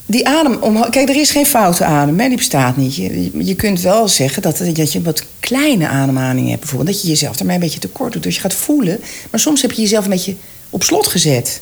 [0.07, 0.89] Die adem omhoog.
[0.91, 2.29] Kijk, er is geen foute adem, hè?
[2.29, 2.97] die bestaat niet.
[2.97, 6.91] Je, je kunt wel zeggen dat, dat je wat kleine ademhalingen hebt, bijvoorbeeld.
[6.93, 8.23] Dat je jezelf daarmee een beetje tekort doet.
[8.23, 9.01] Dus je gaat voelen.
[9.31, 10.35] Maar soms heb je jezelf een beetje
[10.71, 11.61] op slot gezet.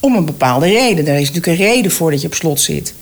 [0.00, 1.04] Om een bepaalde reden.
[1.04, 2.94] Daar is natuurlijk een reden voor dat je op slot zit.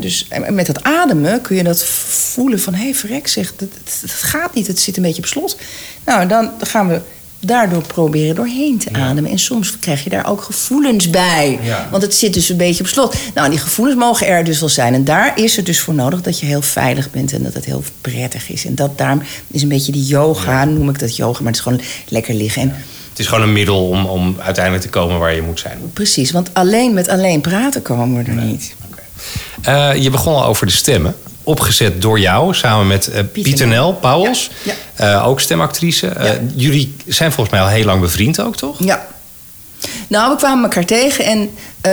[0.00, 2.74] Dus met dat ademen kun je dat voelen van...
[2.74, 3.68] hé, hey, verrek zeg, dat,
[4.06, 5.56] gaat niet, het zit een beetje op slot.
[6.04, 7.00] Nou, dan gaan we
[7.40, 9.30] daardoor proberen doorheen te ademen.
[9.30, 11.58] En soms krijg je daar ook gevoelens bij.
[11.62, 11.88] Ja.
[11.90, 13.14] Want het zit dus een beetje op slot.
[13.34, 14.94] Nou, die gevoelens mogen er dus wel zijn.
[14.94, 17.32] En daar is het dus voor nodig dat je heel veilig bent...
[17.32, 18.64] en dat het heel prettig is.
[18.64, 21.38] En dat daarom is een beetje die yoga, noem ik dat yoga...
[21.38, 22.62] maar het is gewoon lekker liggen.
[22.62, 22.74] En
[23.14, 25.78] Het is gewoon een middel om, om uiteindelijk te komen waar je moet zijn.
[25.92, 28.74] Precies, want alleen met alleen praten komen we er niet.
[29.62, 31.14] Eh, je begon al over de stemmen.
[31.42, 34.50] opgezet door jou, samen met eh, Pieter Nel, Pauwels.
[34.62, 36.12] Ja, Eh, ook stemactrice.
[36.54, 38.84] Jullie zijn volgens mij al heel lang bevriend ook, toch?
[38.84, 39.06] Ja.
[40.08, 41.38] Nou, we kwamen elkaar tegen en
[41.80, 41.90] eh,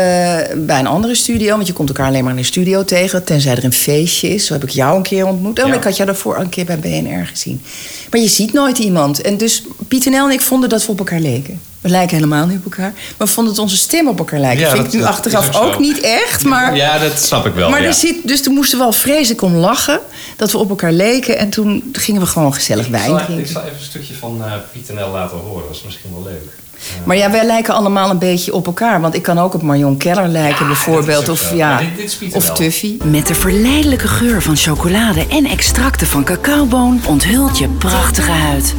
[0.57, 3.55] bij een andere studio, want je komt elkaar alleen maar in een studio tegen, tenzij
[3.55, 4.45] er een feestje is.
[4.45, 5.59] Zo heb ik jou een keer ontmoet.
[5.63, 5.73] Oh, Ja.
[5.73, 7.61] ik had jou daarvoor een keer bij BNR gezien.
[8.09, 9.21] Maar je ziet nooit iemand.
[9.21, 11.59] En dus Pieter Nel en ik vonden dat we op elkaar leken.
[11.81, 14.59] We lijken helemaal niet op elkaar, maar we vonden dat onze stemmen op elkaar lijken.
[14.65, 16.75] Ja, vind dat- ik nu achteraf ook niet echt, maar...
[16.75, 17.69] Ja, dat snap ik wel.
[17.69, 17.87] Maar ja.
[17.87, 19.99] er zit, dus toen moesten we wel vreselijk om lachen
[20.35, 21.37] dat we op elkaar leken.
[21.37, 23.43] En toen gingen we gewoon gezellig wijn drinken.
[23.45, 25.63] even een stukje van Pieter Nel laten horen.
[25.67, 26.59] Dat is misschien wel leuk.
[27.03, 29.01] Maar ja, wij lijken allemaal een beetje op elkaar.
[29.01, 31.29] Want ik kan ook op Marion Keller lijken bijvoorbeeld.
[31.29, 32.49] Of, ja, dit- dit of.
[32.53, 32.97] Tuffy.
[33.03, 38.75] Met de verleidelijke geur van chocolade en extracten van cacaoboon onthult je prachtige huid.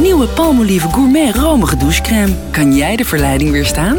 [0.00, 2.32] Nieuwe Palmolive Gourmet romige douchecrème.
[2.50, 3.96] Kan jij de verleiding weerstaan?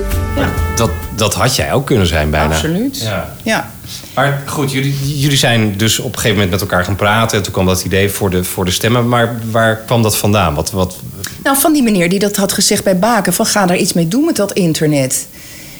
[0.75, 2.53] Dat, dat had jij ook kunnen zijn bijna.
[2.53, 3.01] Absoluut.
[3.01, 3.33] Ja.
[3.43, 3.71] Ja.
[4.13, 7.37] Maar goed, jullie, jullie zijn dus op een gegeven moment met elkaar gaan praten.
[7.37, 9.07] En toen kwam dat idee voor de, voor de stemmen.
[9.07, 10.53] Maar waar kwam dat vandaan?
[10.55, 10.95] Wat, wat,
[11.43, 13.33] Nou, van die meneer die dat had gezegd bij Baken...
[13.33, 15.27] van ga daar iets mee doen met dat internet.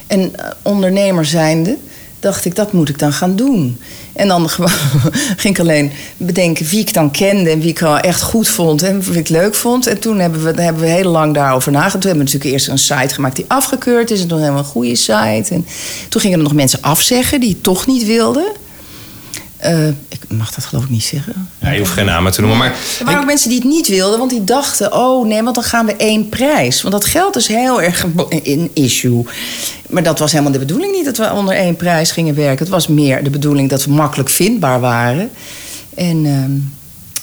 [0.08, 1.78] En eh, ondernemer zijnde
[2.19, 3.77] dacht ik, dat moet ik dan gaan doen.
[4.13, 4.49] En dan
[5.38, 7.49] ging ik alleen bedenken wie ik dan kende...
[7.49, 9.88] en wie ik wel echt goed vond en wie ik leuk vond.
[9.88, 12.01] En toen hebben we, hebben we heel lang daarover nagedacht.
[12.01, 14.21] Toen hebben we natuurlijk eerst een site gemaakt die afgekeurd is...
[14.21, 15.53] en toen hebben we een goede site.
[15.53, 15.65] En
[16.10, 18.45] toen gingen er nog mensen afzeggen die het toch niet wilden...
[19.58, 21.50] Eh, ik mag dat geloof ik niet zeggen.
[21.60, 22.58] ja, je hoeft geen namen te noemen.
[22.60, 25.56] Maar Er waren ook mensen die het niet wilden, want die dachten: oh nee, want
[25.56, 26.82] dan gaan we één prijs.
[26.82, 29.24] Want dat geld is heel erg een- issue.
[29.89, 32.60] Maar dat was helemaal de bedoeling niet dat we onder één prijs gingen werken.
[32.60, 35.30] Het was meer de bedoeling dat we makkelijk vindbaar waren.
[35.96, 36.52] En, ehm,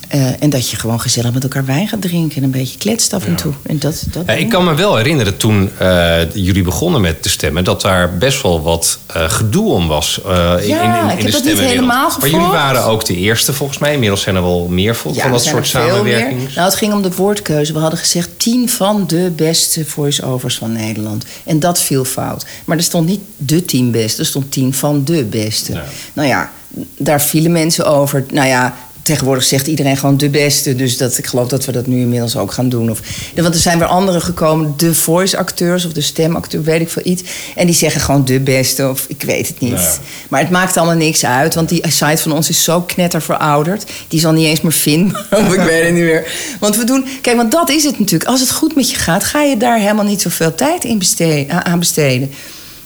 [0.09, 3.13] eh, en dat je gewoon gezellig met elkaar wijn gaat drinken en een beetje kletst
[3.13, 3.53] af en toe.
[3.63, 7.29] En dat, dat Ja, ik kan me wel herinneren toen eh, jullie begonnen met de
[7.29, 7.65] stemmen...
[7.65, 11.23] dat daar best wel wat eh, gedoe om was in, Ja, in, in, in ik
[11.23, 13.93] heb dat niet helemaal Maar jullie waren ook de eerste volgens mij.
[13.93, 16.49] Inmiddels zijn er wel meer van, van dat soort er samenwerkingen.
[16.55, 17.73] Nou, het ging om de woordkeuze.
[17.73, 21.25] We hadden gezegd tien van de beste voice-overs van Nederland.
[21.45, 22.47] En dat viel fout.
[22.65, 25.73] Maar er stond niet de tien beste, er stond tien van de beste.
[25.73, 25.85] Ja.
[26.13, 26.51] Nou ja,
[26.97, 28.25] daar vielen mensen over.
[28.33, 30.77] Nou ja, tegenwoordig zegt iedereen gewoon de beste.
[30.77, 32.91] Dus dat, ik geloof dat we dat nu inmiddels ook gaan doen.
[32.91, 33.01] Of,
[33.35, 37.23] want er zijn weer anderen gekomen, de voice-acteurs of de stemacteur, weet ik veel iets.
[37.55, 39.73] En die zeggen gewoon de beste of ik weet het niet.
[39.73, 39.95] Nou ja.
[40.29, 43.85] Maar het maakt allemaal niks uit, want die site van ons is zo knetter verouderd.
[44.09, 46.33] Die zal niet eens meer vinden, of ik weet het niet meer.
[46.61, 48.31] Want we doen, kijk, want dat is het natuurlijk.
[48.31, 51.47] Als het goed met je gaat, ga je daar helemaal niet zoveel tijd in beste-
[51.49, 52.31] aan besteden.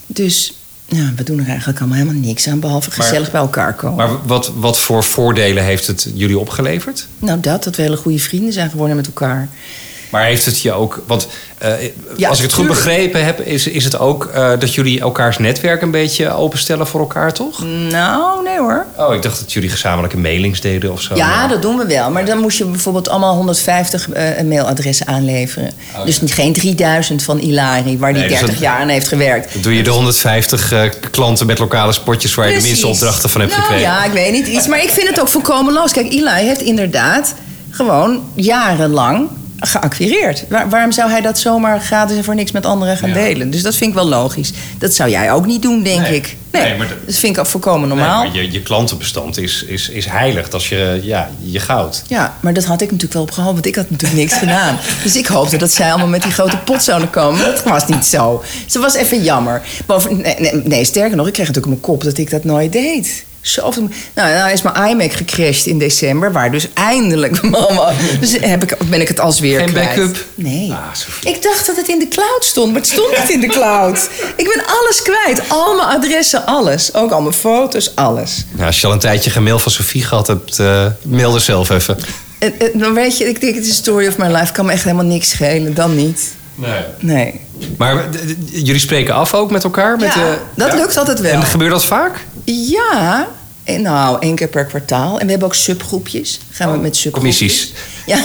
[0.07, 0.58] Dus
[0.88, 3.96] ja, we doen er eigenlijk allemaal helemaal niks aan, behalve Maar- gezellig bij elkaar komen.
[3.96, 7.07] Maar wat, wat voor voordelen heeft het jullie opgeleverd?
[7.18, 9.48] Nou, dat, dat we hele goede vrienden zijn geworden met elkaar.
[10.11, 11.03] Maar heeft het je ook...
[11.07, 11.27] Want
[11.59, 11.71] eh,
[12.16, 12.85] Ja, als ik het goed tuurlijk.
[12.85, 13.40] begrepen heb...
[13.40, 17.64] is, is het ook eh, dat jullie elkaars netwerk een beetje openstellen voor elkaar, toch?
[17.90, 18.87] Nou, nee hoor.
[18.97, 21.14] Oh, ik dacht dat jullie gezamenlijke mailings deden of zo.
[21.14, 22.11] Ja, dat doen we wel.
[22.11, 25.71] Maar dan moest je bijvoorbeeld allemaal 150 eh, mailadressen aanleveren.
[26.05, 28.88] dus niet, geen 3000 van Ilari, waar die Oh, Nee, dus 30 dat- jaar aan
[28.88, 29.53] heeft gewerkt.
[29.53, 32.35] Dan doe je de 150 eh, klanten met lokale spotjes...
[32.35, 33.90] waar je de minste opdrachten van hebt nou, gekregen.
[33.90, 34.66] Ja, ik weet niet iets.
[34.66, 35.92] Maar ik vind het ook volkomen los.
[35.92, 37.35] Kijk, Eli heeft inderdaad
[37.71, 39.29] gewoon jarenlang
[39.61, 40.44] geacquireerd.
[40.49, 43.14] Waar- waarom zou hij dat zomaar gratis en voor niks met anderen gaan Ja.
[43.14, 43.51] delen?
[43.51, 44.53] Dus dat vind ik wel logisch.
[44.79, 46.14] Dat zou jij ook niet doen, denk Nee.
[46.16, 46.37] ik.
[46.53, 48.25] Nee, Nee, maar dat- vind ik ook volkomen Nee, normaal.
[48.25, 50.49] maar je, je klantenbestand is, is, is heilig.
[50.49, 52.03] Dat is je, ja, je goud.
[52.07, 54.77] Ja, maar dat had ik natuurlijk wel op gehoopt, want ik had natuurlijk niks gedaan.
[55.03, 57.44] Dus ik hoopte dat zij allemaal met die grote pot zouden komen.
[57.44, 58.42] Dat was niet zo.
[58.73, 59.62] Dat was even jammer.
[59.87, 62.44] Boven, nee, nee, nee, sterker nog, ik kreeg natuurlijk op mijn kop dat ik dat
[62.44, 63.25] nooit deed.
[63.40, 63.70] Zo,
[64.14, 67.92] nou, nou is mijn iMac gecrashed in december, waar dus eindelijk mama.
[68.20, 69.87] Dus heb ik, ben ik het als weer Geen kwijt.
[69.88, 70.16] backup?
[70.35, 70.72] Nee.
[70.72, 73.46] Ah, ik dacht dat het in de cloud stond, maar het stond niet in de
[73.46, 74.09] cloud.
[74.37, 75.42] Ik ben alles kwijt.
[75.48, 76.94] Al mijn adressen, alles.
[76.94, 78.44] Ook al mijn foto's, alles.
[78.51, 81.40] Nou, als je al een tijdje geen mail van Sofie gehad hebt, eh mail er
[81.40, 81.98] zelf even.
[82.38, 84.53] En, en dan weet je, ik denk, het is de story of my life.
[84.53, 85.74] Kan me echt helemaal niks schelen.
[85.74, 86.35] Dan niet.
[86.59, 86.83] Nee.
[87.01, 87.40] Nee.
[87.77, 88.09] Maar
[88.51, 89.97] jullie spreken af ook met elkaar?
[89.97, 91.33] Met Ja, de, dat lukt altijd wel.
[91.33, 92.25] En gebeurt dat vaak?
[92.44, 93.29] Ja,
[93.64, 95.18] en nou, één keer per kwartaal.
[95.18, 96.40] En we hebben ook subgroepjes.
[96.51, 97.38] Gaan we met subgroepjes.
[97.38, 97.73] Commissies.
[98.07, 98.18] Ja.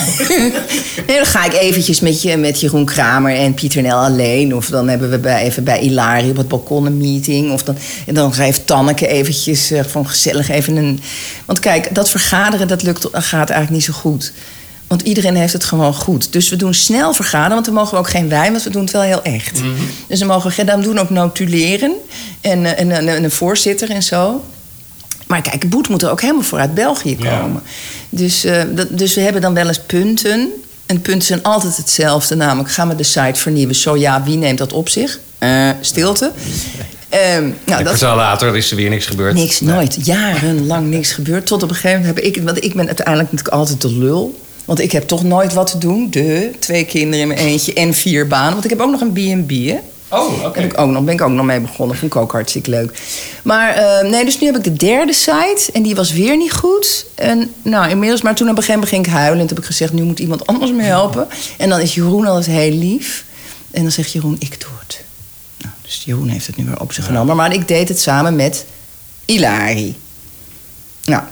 [1.07, 4.55] nee, dan ga ik eventjes met, je, met Jeroen Kramer en Pieter Nel alleen.
[4.55, 7.51] Of dan hebben we bij, even bij Ilari op het balkon een meeting.
[7.51, 10.99] Of dan, en dan geeft Tanneke eventjes eh, van gezellig even een...
[11.45, 14.33] Want kijk, dat vergaderen, dat lukt, gaat eigenlijk niet zo goed.
[14.93, 16.33] Want iedereen heeft het gewoon goed.
[16.33, 18.81] Dus we doen snel vergaderen, want dan mogen we ook geen wijn, want we doen
[18.81, 19.61] het wel heel echt.
[20.07, 21.91] Dus dan mogen we dan doen ook notuleren
[22.41, 24.43] en, eh, en, en, en een voorzitter en zo.
[25.27, 27.39] Maar kijk, Boet moet er ook helemaal voor uit België Ja.
[27.39, 27.61] komen.
[28.09, 30.49] Dus, eh, dat, dus we hebben dan wel eens punten.
[30.85, 32.35] En punten zijn altijd hetzelfde.
[32.35, 33.75] Namelijk, gaan we de site vernieuwen?
[33.75, 35.19] Zo ja, wie neemt dat op zich?
[35.37, 36.31] Eh, stilte.
[37.09, 39.33] Ehm, nou, dat kwartaal later is er weer niks gebeurd.
[39.33, 39.97] Niks, nooit.
[40.05, 41.45] Jarenlang niks gebeurd.
[41.45, 42.43] Tot op een gegeven moment heb ik...
[42.43, 44.41] Want ik ben uiteindelijk natuurlijk altijd de lul.
[44.65, 46.09] Want ik heb toch nooit wat te doen.
[46.09, 48.51] De twee kinderen in mijn eentje en vier banen.
[48.51, 49.79] Want ik heb ook nog een B&B, hè.
[50.13, 50.69] Oh, oké.
[50.75, 51.97] Ook nog, ben ik ook nog mee begonnen.
[51.97, 52.99] Vond ik ook hartstikke leuk.
[53.43, 55.69] Maar eh, nee, dus nu heb ik de derde site.
[55.73, 57.05] En die was weer niet goed.
[57.15, 59.39] En nou, inmiddels, maar toen op een gegeven moment ging ik huilen.
[59.39, 61.27] En toen heb ik gezegd, nu moet iemand anders me helpen.
[61.57, 63.25] En dan is Jeroen altijd heel lief.
[63.71, 65.03] En dan zegt Jeroen, ik doe het.
[65.57, 67.35] Nou, dus Jeroen heeft het nu weer op zich genomen.
[67.35, 68.65] Maar ik deed het samen met
[69.25, 69.95] Ilari.
[71.05, 71.23] Nou,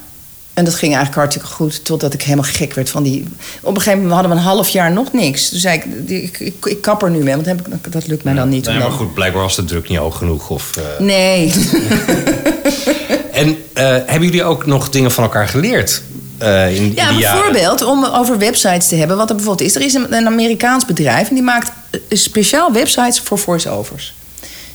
[0.62, 1.86] en dat ging eigenlijk hartstikke goed.
[1.86, 3.28] Totdat ik helemaal gek werd van die...
[3.62, 5.50] Op een gegeven moment hadden we een half jaar nog niks.
[5.50, 7.34] Toen zei ik, ik, ik, ik kap er nu mee.
[7.34, 8.65] Want heb ik, dat lukt mij dan niet.
[8.65, 10.50] Nee, maar goed, blijkbaar was de druk niet hoog genoeg.
[10.50, 11.54] Of, eh, Nee.
[13.32, 16.02] En eh, hebben jullie ook nog dingen van elkaar geleerd?
[16.38, 19.17] eh, in, Ja, bijvoorbeeld om over websites te hebben.
[19.17, 19.76] Wat er bijvoorbeeld is.
[19.76, 21.71] Er is een, een Amerikaans bedrijf en die maakt
[22.10, 24.13] speciaal websites voor voice-overs.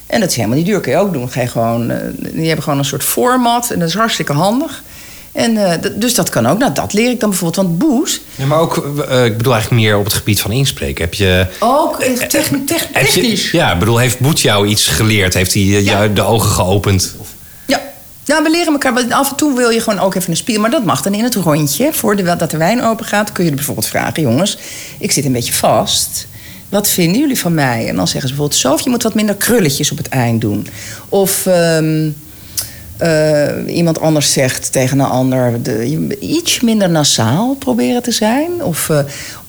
[0.07, 0.79] En dat is helemaal niet duur.
[0.79, 1.31] Kun je ook doen.
[1.31, 4.83] Ga je gewoon, die hebben gewoon een soort format en dat is hartstikke handig.
[5.37, 6.57] En, eh, dus dat kan ook.
[6.57, 7.65] Nou, dat leer ik dan bijvoorbeeld.
[7.67, 8.77] Want Boes, Ja, maar ook,
[9.09, 11.03] eh, ik bedoel eigenlijk meer op het gebied van inspreken.
[11.03, 11.45] Heb je...
[11.59, 12.27] ook eh, je-
[12.93, 13.51] technisch.
[13.51, 15.33] ja, ik bedoel, heeft Boet jou iets geleerd?
[15.33, 15.91] Heeft hij eh, Ja.
[15.91, 17.15] jou de ogen geopend?
[17.65, 17.81] Ja.
[18.25, 18.93] Nou, we leren elkaar.
[18.93, 20.59] want Af en toe wil je gewoon ook even een spiel.
[20.61, 21.89] Maar dat mag dan in het rondje.
[21.93, 24.57] Voordat de wijn open gaat, kun je er bijvoorbeeld vragen: jongens,
[24.99, 26.27] ik zit een beetje vast.
[26.69, 27.87] Wat vinden jullie van mij?
[27.87, 30.67] En dan zeggen ze bijvoorbeeld: Sof, je moet wat minder krulletjes op het eind doen.
[31.09, 32.09] Of ehm,
[32.97, 38.63] eh, iemand anders zegt tegen een ander: de, iets minder nasaal proberen te zijn.
[38.63, 38.99] Of, eh,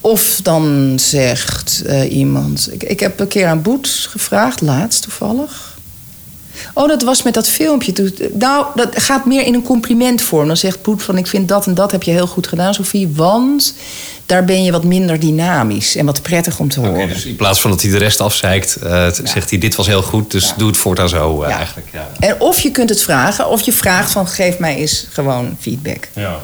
[0.00, 5.77] of dan zegt eh, iemand: ik, ik heb een keer aan Boet gevraagd, laatst toevallig.
[6.74, 7.92] Oh, dat was met dat filmpje.
[7.92, 10.46] Toen- Nou, dat gaat meer in een complimentvorm.
[10.46, 11.18] Dan zegt Poet van...
[11.18, 13.08] ik vind dat en dat heb je heel goed gedaan, Sofie.
[13.14, 13.74] Want
[14.26, 17.08] daar ben je wat minder dynamisch en wat prettig om te horen.
[17.08, 20.02] dus in plaats van dat hij de rest afzeikt, eh, zegt hij: Dit was heel
[20.02, 21.56] goed, dus doe het voortaan zo eh, Ja.
[21.56, 21.88] eigenlijk.
[21.92, 22.08] Ja.
[22.20, 24.26] En of je kunt het vragen, of je vraagt van...
[24.26, 26.08] geef mij eens gewoon feedback.
[26.12, 26.38] Ja.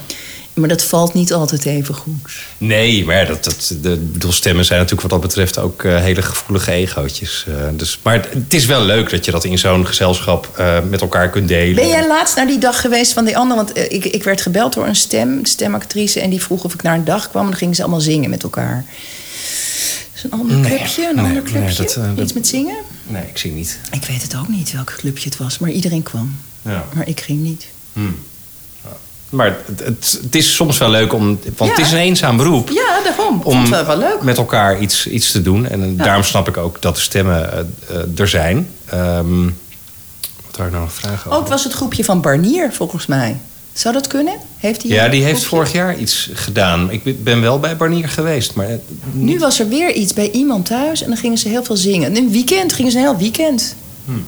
[0.54, 2.32] Maar dat valt niet altijd even goed.
[2.58, 5.96] Nee, maar dat, dat, de ik bedoel, stemmen zijn natuurlijk wat dat betreft ook eh,
[6.00, 7.44] hele gevoelige egootjes.
[7.48, 10.78] eh, dus, maar het, het is wel leuk dat je dat in zo'n gezelschap eh,
[10.90, 11.74] met elkaar kunt delen.
[11.74, 13.56] Ben jij laatst naar die dag geweest van die ander?
[13.56, 16.20] Want ik, ik werd gebeld door een stem, stemactrice...
[16.20, 17.42] en die vroeg of ik naar een dag kwam...
[17.44, 18.84] en dan gingen ze allemaal zingen met elkaar.
[20.14, 21.08] Is een ander Nee, clubje?
[21.08, 21.74] Een nee, ander nee, clubje?
[21.84, 22.76] dat, dat- Iets met zingen?
[23.06, 23.78] Nee, ik zie niet.
[23.90, 26.36] Ik weet het ook niet welk clubje het was, maar iedereen kwam.
[26.62, 26.84] Ja.
[26.94, 27.66] Maar ik ging niet.
[29.30, 31.26] Maar het, het, het is soms wel leuk om.
[31.56, 31.76] Want Ja.
[31.76, 32.68] het is een eenzaam beroep.
[32.68, 33.40] Ja, daarom.
[33.44, 34.22] Om vond wel, wel leuk.
[34.22, 35.66] met elkaar iets, iets te doen.
[35.68, 37.58] En eh, daarom snap ik ook dat de stemmen eh,
[37.88, 38.68] eh, er zijn.
[38.86, 39.44] Ehm,
[40.46, 41.42] wat had ik nou nog vragen over?
[41.42, 43.36] Ook was het groepje van Barnier, volgens mij.
[43.72, 44.34] Zou dat kunnen?
[44.56, 45.56] Heeft hij Ja, een die heeft groepje?
[45.56, 46.90] vorig jaar iets gedaan.
[46.90, 48.54] Ik ben wel bij Barnier geweest.
[48.54, 48.68] Maar
[49.12, 52.16] Nu was er weer iets bij iemand thuis en dan gingen ze heel veel zingen.
[52.16, 53.74] Een weekend gingen ze een heel weekend.
[54.04, 54.24] Hmm.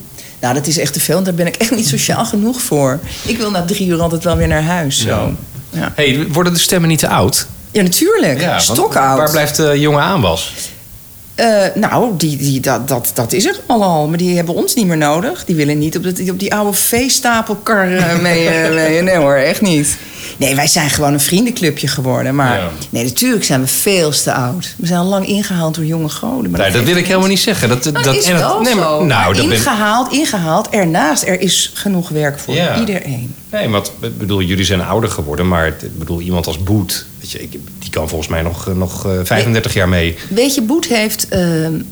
[0.47, 1.15] Nou, dat is echt te veel.
[1.15, 3.01] want Daar ben ik echt niet sociaal genoeg voor.
[3.27, 5.01] Ik wil na drie uur altijd wel weer naar huis.
[5.01, 5.09] Zo.
[5.09, 5.31] Ja.
[5.71, 7.47] Ja, hey, worden de stemmen niet te oud?
[7.71, 8.41] ja natuurlijk.
[8.41, 9.19] want Stokoud.
[9.19, 10.53] Waar blijft de jonge aanwas?
[11.35, 14.09] Eh, nou, die, die, dat, dat, dat is er allemaal al.
[14.09, 15.45] Maar die hebben ons niet meer nodig.
[15.45, 19.03] Die willen niet op, dat, op die oude veestapelkar eh, mee, eh, mee.
[19.03, 19.97] Nee hoor, echt niet.
[20.37, 22.35] Nee, wij zijn gewoon een vriendenclubje geworden.
[22.35, 22.69] Maar Ja.
[22.91, 24.75] nee, natuurlijk zijn we veel te oud.
[24.79, 26.51] We zijn al lang ingehaald door jonge goden.
[26.51, 27.07] Maar Nee, dat wil ik niet.
[27.07, 27.69] helemaal niet zeggen.
[27.69, 28.85] Dat, Nou, dat, is en wel nee, maar-.
[28.85, 30.69] Nou, Maar dat ben, ingehaald, ingehaald.
[30.69, 32.79] Ernaast, er is genoeg werk voor Ja.
[32.79, 33.35] iedereen.
[33.51, 35.49] nee, want ik bedoel, jullie zijn ouder geworden.
[35.49, 38.75] Maar ik bedoel, iemand als Boet, weet je, ik- die kan volgens mij nog, eh,
[38.75, 40.17] nog eh, 35 jaar mee.
[40.29, 41.41] Weet je, Boet heeft, eh,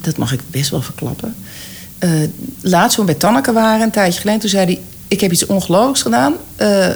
[0.01, 1.35] dat mag ik best wel verklappen.
[1.99, 2.11] eh
[2.61, 5.47] laatst toen we bij Tanneke waren, een tijdje geleden, toen zei hij: Ik heb iets
[5.47, 6.35] ongelooflijks gedaan.
[6.57, 6.87] Eh,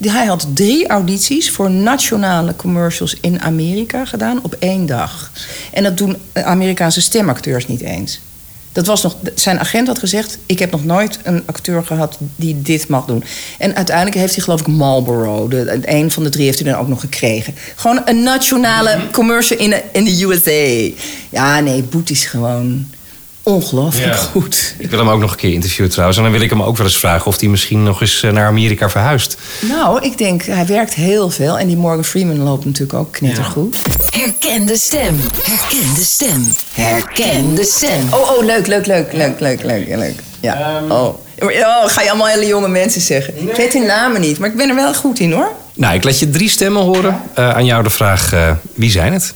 [0.00, 5.30] hij had drie audities voor nationale commercials in Amerika gedaan op één dag.
[5.72, 8.20] En dat doen Amerikaanse stemacteurs niet eens.
[8.72, 12.62] Dat was nog, zijn agent had gezegd: Ik heb nog nooit een acteur gehad die
[12.62, 13.24] dit mag doen.
[13.58, 15.48] En uiteindelijk heeft hij, geloof ik, Marlboro.
[15.48, 17.54] De, een van de drie heeft hij dan ook nog gekregen.
[17.76, 20.94] Gewoon een nationale commercial in in de USA.
[21.28, 22.86] Ja, nee, Boet is gewoon
[23.42, 24.18] ongelooflijk Ja.
[24.18, 24.74] goed.
[24.78, 26.18] Ik wil hem ook nog een keer interviewen trouwens.
[26.18, 28.30] En dan wil ik hem ook wel eens vragen of hij misschien nog eens eh,
[28.32, 29.36] naar Amerika verhuist.
[29.60, 31.58] Nou, ik denk, hij werkt heel veel.
[31.58, 33.78] En die Morgan Freeman loopt natuurlijk ook knettergoed.
[34.10, 35.20] Herken de stem.
[35.42, 36.44] Herken de stem.
[36.72, 38.06] Herken de stem.
[38.12, 40.14] Oh, oh, leuk, leuk, leuk, leuk, leuk, leuk, leuk.
[40.40, 40.76] Ja.
[40.76, 40.90] Ehm.
[40.90, 41.06] oh.
[41.40, 43.48] oh, ga je allemaal hele jonge mensen zeggen.
[43.48, 45.52] Ik weet hun namen niet, maar ik ben er wel goed in, hoor.
[45.74, 47.20] Nou, ik laat je drie stemmen horen.
[47.34, 49.34] Eh, aan jou de vraag, eh, wie zijn het?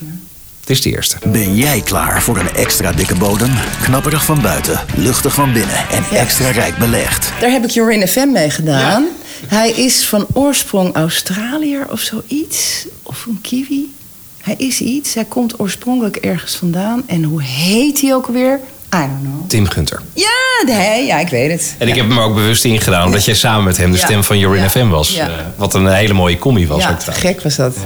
[0.66, 1.16] Het is de eerste.
[1.26, 3.50] Ben jij klaar voor een extra dikke bodem?
[3.82, 7.32] Knapperig van buiten, luchtig van binnen en extra rijk belegd.
[7.40, 9.06] Daar heb ik Jorin FM mee gedaan.
[9.46, 12.86] Hij is van oorsprong Australiër of zoiets.
[13.02, 13.94] Of een kiwi.
[14.42, 15.14] Hij is iets.
[15.14, 17.02] Hij komt oorspronkelijk ergens vandaan.
[17.06, 18.60] En hoe heet hij ook weer?
[18.94, 19.48] I don't know.
[19.48, 20.02] Tim Gunter.
[20.14, 21.74] Ja, nee, ja, ik weet het.
[21.78, 24.04] En ik heb hem ook bewust ingedaan, omdat jij samen met hem de Ja.
[24.04, 24.70] stem van Jorin Ja.
[24.70, 25.10] FM was.
[25.14, 25.26] Ja.
[25.28, 27.76] Eh, wat een hele mooie combi was ja, ook gek was dat.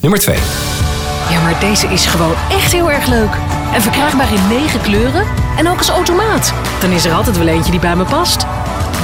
[0.00, 0.38] Nummer twee.
[1.30, 3.36] Ja, maar deze is gewoon echt heel erg leuk.
[3.74, 5.26] En verkrijgbaar in negen kleuren
[5.56, 6.52] en ook als automaat.
[6.80, 8.40] Dan is er altijd wel eentje die bij me past.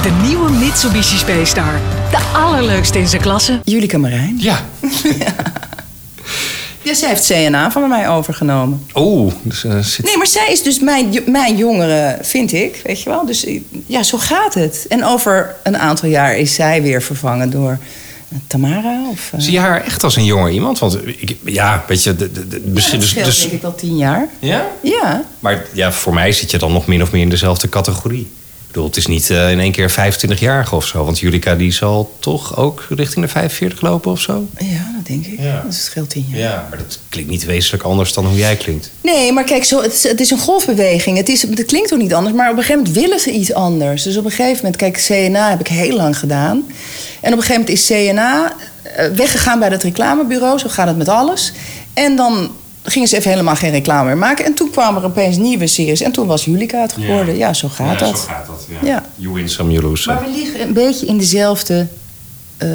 [0.01, 1.79] De nieuwe Mitsubishi Space Star.
[2.11, 3.59] De allerleukste in zijn klasse.
[3.63, 4.35] Jullie Marijn.
[4.39, 4.59] Ja.
[6.87, 8.85] Ja, zij heeft CNA van mij overgenomen.
[8.95, 10.05] Oeh, dus, eh, zit...
[10.05, 13.25] Nee, maar zij is dus mijn, mijn jongere, vind ik, weet je wel.
[13.25, 14.85] Dus eh, ja, zo gaat het.
[14.89, 17.77] En over een aantal jaar is zij weer vervangen door
[18.47, 19.09] Tamara.
[19.11, 20.79] Of, eh, Zie je haar echt als een jonger iemand?
[20.79, 22.99] Want ik, ja, weet je, de, de, de- misschien...
[22.99, 24.27] dat dus, dus- denk ik wel tien jaar.
[24.39, 24.65] ja?
[24.81, 25.23] Ja.
[25.39, 28.27] Maar ja, voor mij zit je dan nog min of meer in dezelfde categorie.
[28.77, 31.03] Bedoel, het is niet eh, in één keer 25-jarige of zo.
[31.05, 34.47] Want Julika die zal toch ook richting de 45 lopen of zo?
[34.57, 35.39] Ja, dat denk ik.
[35.39, 35.61] Ja.
[35.65, 36.39] Dat scheelt tien jaar.
[36.39, 38.91] Ja, maar dat klinkt niet wezenlijk anders dan hoe jij klinkt.
[39.01, 41.17] Nee, maar kijk, zo, het, is, het is een golfbeweging.
[41.17, 43.53] Het, is, het klinkt ook niet anders, maar op een gegeven moment willen ze iets
[43.53, 44.03] anders.
[44.03, 46.57] Dus op een gegeven moment, kijk, CNA heb ik heel lang gedaan.
[47.21, 50.59] En op een gegeven moment is CNA eh, weggegaan bij het reclamebureau.
[50.59, 51.51] Zo gaat het met alles.
[51.93, 52.51] En dan
[52.91, 54.45] gingen ze even helemaal geen reclame meer maken.
[54.45, 56.01] En toen kwamen er opeens nieuwe series.
[56.01, 57.37] En toen was Julika het geworden.
[57.37, 58.19] Ja, zo gaat dat.
[58.19, 59.05] gaat dat, Ja.
[59.15, 60.19] You win some, you lose some.
[60.19, 61.87] Maar we liggen een beetje in dezelfde
[62.57, 62.69] eh,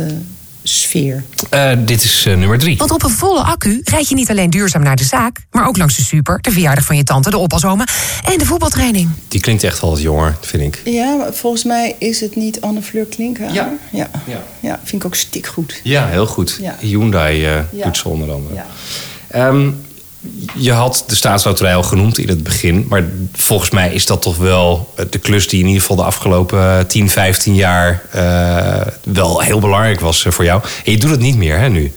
[0.63, 1.25] sfeer.
[1.51, 2.77] Eh, dit is eh, nummer drie.
[2.77, 5.77] Want op een volle accu rijd je niet alleen duurzaam naar de zaak, maar ook
[5.77, 7.87] langs de super, de verjaardag van je tante, de oppasoma
[8.25, 9.09] en de voetbaltraining.
[9.29, 10.81] Die klinkt echt wel wat jonger, vind ik.
[10.93, 13.53] Ja, maar volgens mij is het niet Anne Fleur Klinken.
[13.53, 13.73] Ja.
[13.91, 14.11] ja.
[14.27, 14.43] Ja.
[14.61, 15.81] Ja, vind ik ook stikgoed.
[15.83, 16.59] Ja, heel goed.
[16.61, 16.77] Ja.
[16.81, 17.85] Hyundai eh, Ja.
[17.85, 18.55] doet ze onder andere.
[18.55, 18.67] Ja.
[20.55, 22.87] Je had de staatsloterij al genoemd in het begin.
[22.89, 26.03] Maar volgens mij is dat toch wel eh, de klus die in ieder geval de
[26.03, 30.63] afgelopen 10, 15 jaar eh, wel heel belangrijk was eh, voor jou.
[30.85, 31.93] En je doet het niet meer, hè, nu?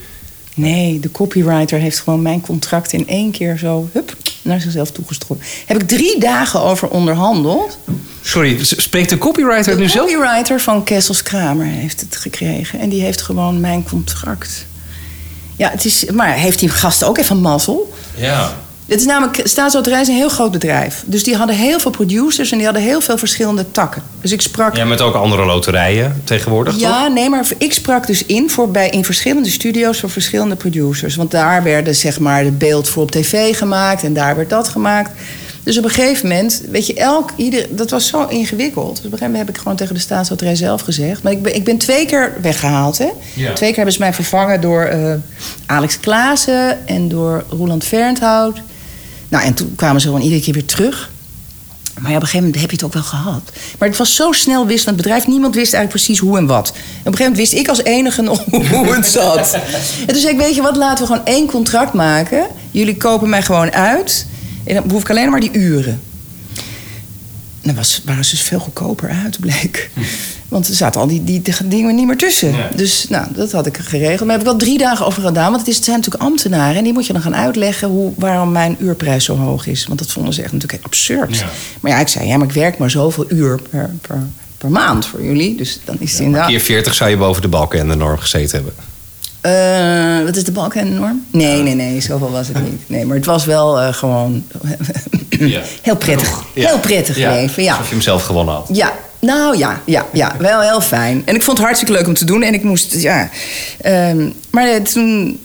[0.54, 5.42] Nee, de copywriter heeft gewoon mijn contract in één keer zo hup, naar zichzelf toegestroomd.
[5.66, 7.78] Heb ik drie dagen over onderhandeld.
[8.22, 10.12] Sorry, spreekt de copywriter het nu De zelf?
[10.12, 12.80] copywriter van Kessels Kramer heeft het gekregen.
[12.80, 14.66] En die heeft gewoon mijn contract.
[15.56, 17.94] Ja, het is, maar heeft die gast ook even mazzel?
[18.16, 18.54] Ja.
[18.86, 21.04] Het is namelijk, Staatsloterij is een heel groot bedrijf.
[21.06, 24.04] Dus die hadden heel veel producers en die hadden heel veel verschillende takken.
[24.22, 24.76] Dus ik sprak...
[24.76, 27.14] Ja, met ook andere loterijen tegenwoordig, Ja, toch?
[27.14, 31.16] nee, maar ik sprak dus in, voor bij, in verschillende studio's voor verschillende producers.
[31.16, 34.68] Want daar werden zeg maar het beeld voor op tv gemaakt en daar werd dat
[34.68, 35.12] gemaakt.
[35.66, 38.96] Dus op een gegeven moment, weet je, elk, ieder, dat was zo ingewikkeld.
[38.96, 41.24] Dus op een gegeven moment heb ik gewoon tegen de staatsloterij zelf gezegd.
[41.24, 43.10] Maar ik ben, ik ben twee keer weggehaald, hè.
[43.34, 43.54] Ja.
[43.54, 45.14] Twee keer hebben ze mij vervangen door eh,
[45.66, 48.62] Alex Klaassen en door Roland Vernthout.
[49.30, 51.10] Nou, en toen kwamen ze gewoon iedere keer weer terug.
[52.02, 53.52] Maar ja, op een gegeven moment heb je het ook wel gehad.
[53.80, 55.28] Maar het was zo snel wisselend bedrijf.
[55.28, 56.68] Niemand wist eigenlijk precies hoe en wat.
[56.68, 59.54] En op een gegeven moment wist ik als enige nog hoe het zat.
[60.00, 62.48] En toen zei ik, weet je wat, laten we gewoon één contract maken.
[62.72, 64.26] Jullie kopen mij gewoon uit.
[64.66, 66.00] En dan hoef ik alleen maar die uren.
[67.62, 69.90] En dan was, waren ze dus veel goedkoper uit, bleek.
[70.48, 72.56] Want er zaten al die, die, dingen niet meer tussen.
[72.56, 72.70] Ja.
[72.76, 74.20] Dus nou, dat had ik geregeld.
[74.20, 75.50] Maar heb ik wel drie dagen over gedaan.
[75.52, 76.76] Want het, is, het zijn natuurlijk ambtenaren.
[76.76, 79.88] En die moet je dan gaan uitleggen hoe, waarom mijn uurprijs zo hoog is.
[79.88, 81.38] Want dat vonden ze echt natuurlijk absurd.
[81.38, 81.50] Ja.
[81.80, 85.06] Maar ja, ik zei, ja, maar ik werk maar zoveel uur per, per, per maand
[85.06, 85.56] voor jullie.
[85.56, 86.50] Dus dan is het inderdaad...
[86.50, 88.74] Keer 40 zou je boven de balken en de norm gezeten hebben.
[89.46, 91.26] Eh, wat is de balk en de norm?
[91.32, 92.82] Nee, nee, nee, zoveel was het niet.
[92.90, 94.44] Nee, maar het was wel eh, gewoon
[95.30, 95.62] Ja.
[95.82, 96.44] heel prettig.
[96.54, 96.68] Ja.
[96.68, 97.72] Heel prettig Ja, leven, ja.
[97.72, 98.70] Alsof je hem zelf gewonnen had.
[98.72, 101.22] Ja, nou ja, ja, ja, wel heel fijn.
[101.26, 102.42] En ik vond het hartstikke leuk om te doen.
[102.44, 103.30] En ik moest, ja.
[103.82, 105.40] Ehm, maar eh, toen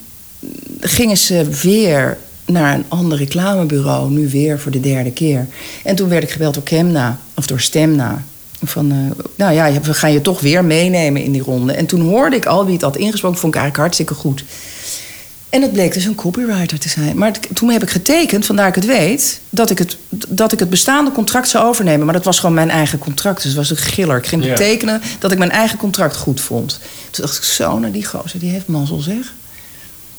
[0.81, 4.11] gingen ze weer naar een ander reclamebureau.
[4.11, 5.47] Nu weer voor de derde keer.
[5.85, 8.23] En toen werd ik gebeld door Kemna, of door Stemna.
[8.65, 11.73] Van, eh, nou ja, we gaan je toch weer meenemen in die ronde.
[11.73, 14.45] En toen hoorde ik al wie het had ingesproken, vond ik eigenlijk hartstikke goed.
[15.49, 17.17] En het bleek dus een copywriter te zijn.
[17.19, 19.97] Maar toen heb ik getekend, vandaar ik het weet, dat ik het,
[20.29, 22.05] dat ik het bestaande contract zou overnemen.
[22.05, 23.37] Maar dat was gewoon mijn eigen contract.
[23.37, 24.17] Dus het was een giller.
[24.17, 24.51] Ik ging Ja.
[24.51, 26.81] betekenen dat ik mijn eigen contract goed vond.
[27.11, 29.33] Toen dacht ik, zo, nou die gozer, die heeft mazzel zeg.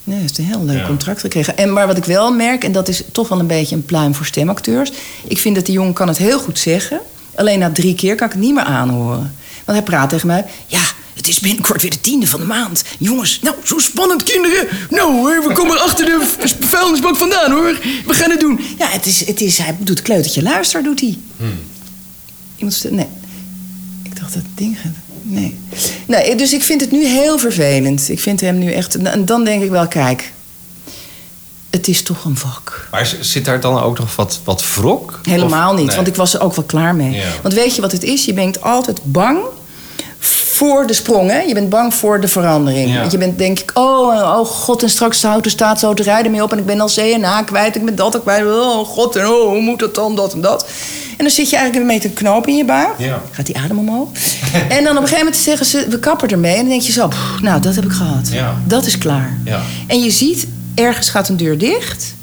[0.03, 0.85] Nee, hij heeft een heel leuk Ja.
[0.87, 1.57] contract gekregen.
[1.57, 4.15] En, maar wat ik wel merk, en dat is toch wel een beetje een pluim
[4.15, 4.91] voor stemacteurs.
[5.27, 6.99] Ik vind dat die jongen kan het heel goed zeggen.
[7.35, 9.35] Alleen na drie keer kan ik het niet meer aanhoren.
[9.65, 10.45] Want hij praat tegen mij.
[10.67, 10.81] Ja,
[11.13, 12.83] het is binnenkort weer de tiende van de maand.
[12.99, 14.67] Jongens, nou, zo spannend, kinderen.
[14.89, 16.29] Nou, we komen achter de
[16.59, 17.77] vuilnisbak vandaan, hoor.
[18.05, 18.59] We gaan het doen.
[18.77, 21.17] Ja, het is, het is, hij doet kleutertje luister, doet hij.
[22.55, 23.07] Iemand stel- Nee.
[24.03, 24.91] Ik dacht dat ding gaat.
[25.23, 25.55] Nee.
[26.07, 26.35] nee.
[26.35, 28.09] Dus ik vind het nu heel vervelend.
[28.09, 28.95] Ik vind hem nu echt.
[28.95, 30.31] En dan denk ik wel, kijk.
[31.71, 32.87] Het is toch een vak.
[32.91, 35.19] Maar zit daar dan ook nog wat, wat wrok?
[35.23, 35.95] Helemaal Of- niet, nee.
[35.95, 37.11] want ik was er ook wel klaar mee.
[37.11, 37.23] Ja.
[37.41, 38.25] Want weet je wat het is?
[38.25, 39.39] Je bent altijd bang
[40.61, 41.39] voor de sprong, hè?
[41.39, 42.93] Je bent bang voor de verandering.
[42.93, 42.99] Ja.
[42.99, 46.03] Want je bent denk ik, oh, oh god, en straks houdt de staat zo te
[46.03, 46.51] rijden mee op...
[46.51, 48.45] en ik ben al CNA kwijt, ik ben dat ook kwijt.
[48.45, 50.65] Oh god, en oh, hoe moet dat dan, dat en dat.
[51.17, 52.93] En dan zit je eigenlijk met een knoop in je buik.
[52.97, 53.21] Ja.
[53.31, 54.09] Gaat die adem omhoog.
[54.77, 56.53] en dan op een gegeven moment zeggen ze, we kappen ermee.
[56.53, 58.29] En dan denk je zo, pff, nou, dat heb ik gehad.
[58.31, 58.55] Ja.
[58.65, 59.37] Dat is klaar.
[59.45, 59.61] Ja.
[59.87, 62.15] En je ziet, ergens gaat een deur dicht.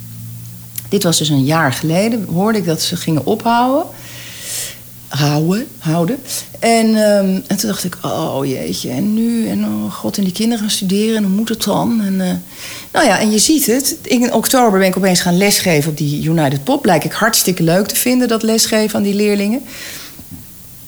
[0.89, 2.27] Dit was dus een jaar geleden.
[2.33, 3.87] Hoorde ik dat ze gingen ophouden.
[5.09, 6.19] Houden, houden.
[6.59, 9.49] En, ehm, en toen dacht ik, oh jeetje, en nu?
[9.49, 12.01] En oh god, en die kinderen gaan studeren, en hoe moet het dan?
[12.03, 12.35] En, eh,
[12.93, 13.97] nou ja, en je ziet het.
[14.03, 16.83] In oktober ben ik opeens gaan lesgeven op die United Pop.
[16.83, 19.63] Blijk ik hartstikke leuk te vinden, dat lesgeven aan die leerlingen.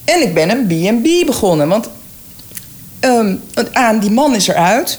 [0.05, 1.89] En ik ben een B&B begonnen, want
[3.01, 3.37] ehm,
[3.73, 4.99] aan, die man is eruit.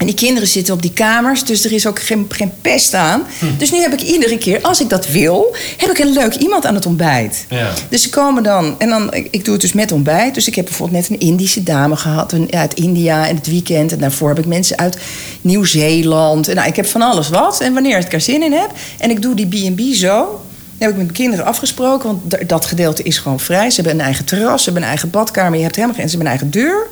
[0.00, 3.22] En die kinderen zitten op die kamers, dus er is ook geen, geen pest aan.
[3.58, 6.66] Dus nu heb ik iedere keer, als ik dat wil, heb ik een leuk iemand
[6.66, 7.44] aan het ontbijt.
[7.48, 7.70] Ja.
[7.88, 10.34] Dus ze komen dan, en dan, ik, ik doe het dus met ontbijt.
[10.34, 13.92] Dus ik heb bijvoorbeeld net een Indische dame gehad een, uit India in het weekend.
[13.92, 14.96] En daarvoor heb ik mensen uit
[15.40, 16.48] Nieuw-Zeeland.
[16.48, 17.60] En nou, ik heb van alles wat.
[17.60, 18.70] En wanneer ik er zin in heb.
[18.98, 20.16] En ik doe die B&B zo.
[20.16, 23.70] Dan heb ik met mijn kinderen afgesproken, want dat gedeelte is gewoon vrij.
[23.70, 25.56] Ze hebben een eigen terras, ze hebben een eigen badkamer.
[25.56, 26.86] Je hebt helemaal geen, ze hebben een eigen deur.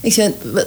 [0.00, 0.66] Ik zeg, "Wat-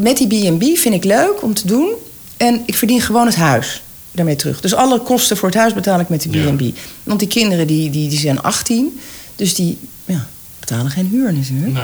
[0.00, 1.90] met die B&B vind ik leuk om te doen.
[2.36, 4.60] En ik verdien gewoon het huis daarmee terug.
[4.60, 6.78] Dus alle kosten voor het huis betaal ik met die B&B.
[7.02, 9.00] Want die kinderen die, die, die zijn 18,
[9.36, 10.26] dus die ja,
[10.60, 11.76] betalen geen huur natuurlijk.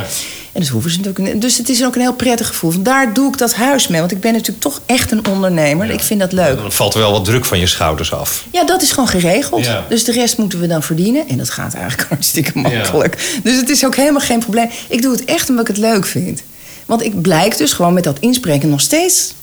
[0.52, 1.40] En dat hoeven ze natuurlijk.
[1.40, 2.70] Dus het is ook een heel prettig gevoel.
[2.70, 4.00] Vandaar doe ik dat huis mee.
[4.00, 5.90] Want ik ben natuurlijk toch echt een ondernemer.
[5.90, 6.56] Ik vind dat leuk.
[6.56, 8.46] Dan valt er wel wat druk van je schouders af.
[8.52, 9.64] Ja, dat is gewoon geregeld.
[9.64, 9.84] Ja.
[9.88, 11.28] Dus de rest moeten we dan verdienen.
[11.28, 13.40] En dat gaat eigenlijk hartstikke makkelijk.
[13.42, 14.70] Dus het is ook helemaal geen probleem.
[14.88, 16.42] Ik doe het echt omdat ik het leuk vind.
[16.88, 19.34] Want ik blijk dus gewoon met dat inspreken nog steeds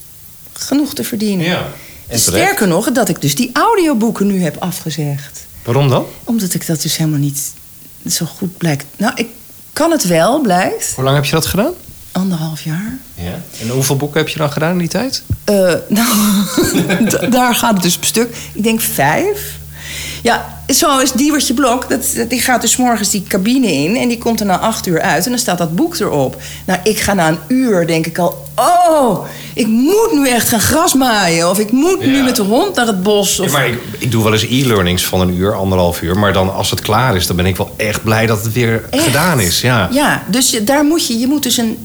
[0.54, 1.46] genoeg te verdienen.
[1.46, 1.68] Ja.
[2.08, 2.20] En.
[2.20, 5.46] Sterker nog, dat ik dus die audioboeken nu heb afgezegd.
[5.64, 6.06] Waarom dan?
[6.24, 7.52] Omdat ik dat dus helemaal niet
[8.10, 8.86] zo goed blijkt.
[8.98, 9.28] Nou, ik
[9.74, 10.92] kan het wel, blijkt.
[10.96, 11.74] Hoe lang heb je dat gedaan?
[12.12, 12.98] Anderhalf jaar.
[13.16, 13.42] Ja.
[13.62, 15.24] En hoeveel boeken heb je dan gedaan in die tijd?
[15.44, 16.16] Eh, nou,
[17.30, 18.36] daar gaat het dus op stuk.
[18.54, 19.58] Ik denk vijf.
[20.26, 21.90] Ja, zo is Diewertje Blok.
[21.90, 24.88] Dat, dat- die gaat dus morgens die cabine in en die komt er na acht
[24.88, 25.24] uur uit.
[25.24, 26.42] En dan staat dat boek erop.
[26.66, 28.44] Nou, ik ga na een uur, denk ik al...
[28.56, 31.50] Oh, ik moet nu echt gaan grasmaaien.
[31.50, 33.40] Of ik moet nu met de hond naar het bos.
[33.40, 33.46] Of...
[33.46, 36.18] Ja, maar ik, ik doe wel eens e-learnings van een uur, anderhalf uur.
[36.18, 38.84] Maar dan als het klaar is, dan ben ik wel echt blij dat het weer
[38.90, 39.04] Echt?
[39.04, 39.62] gedaan is.
[39.62, 39.90] Ja.
[39.92, 41.78] Ja, dus je, daar moet je, je moet dus een.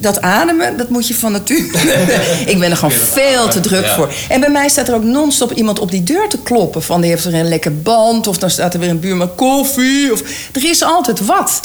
[0.00, 1.62] Dat ademen, dat moet je van nature.
[2.52, 3.94] ik ben er gewoon veel te druk Ja.
[3.94, 4.12] voor.
[4.28, 6.82] En bij mij staat er ook non-stop iemand op die deur te kloppen.
[6.82, 8.26] Van die heeft er een lekker band.
[8.26, 10.12] Of dan staat er weer een buurman koffie.
[10.12, 10.22] Of,
[10.52, 11.60] er is altijd wat.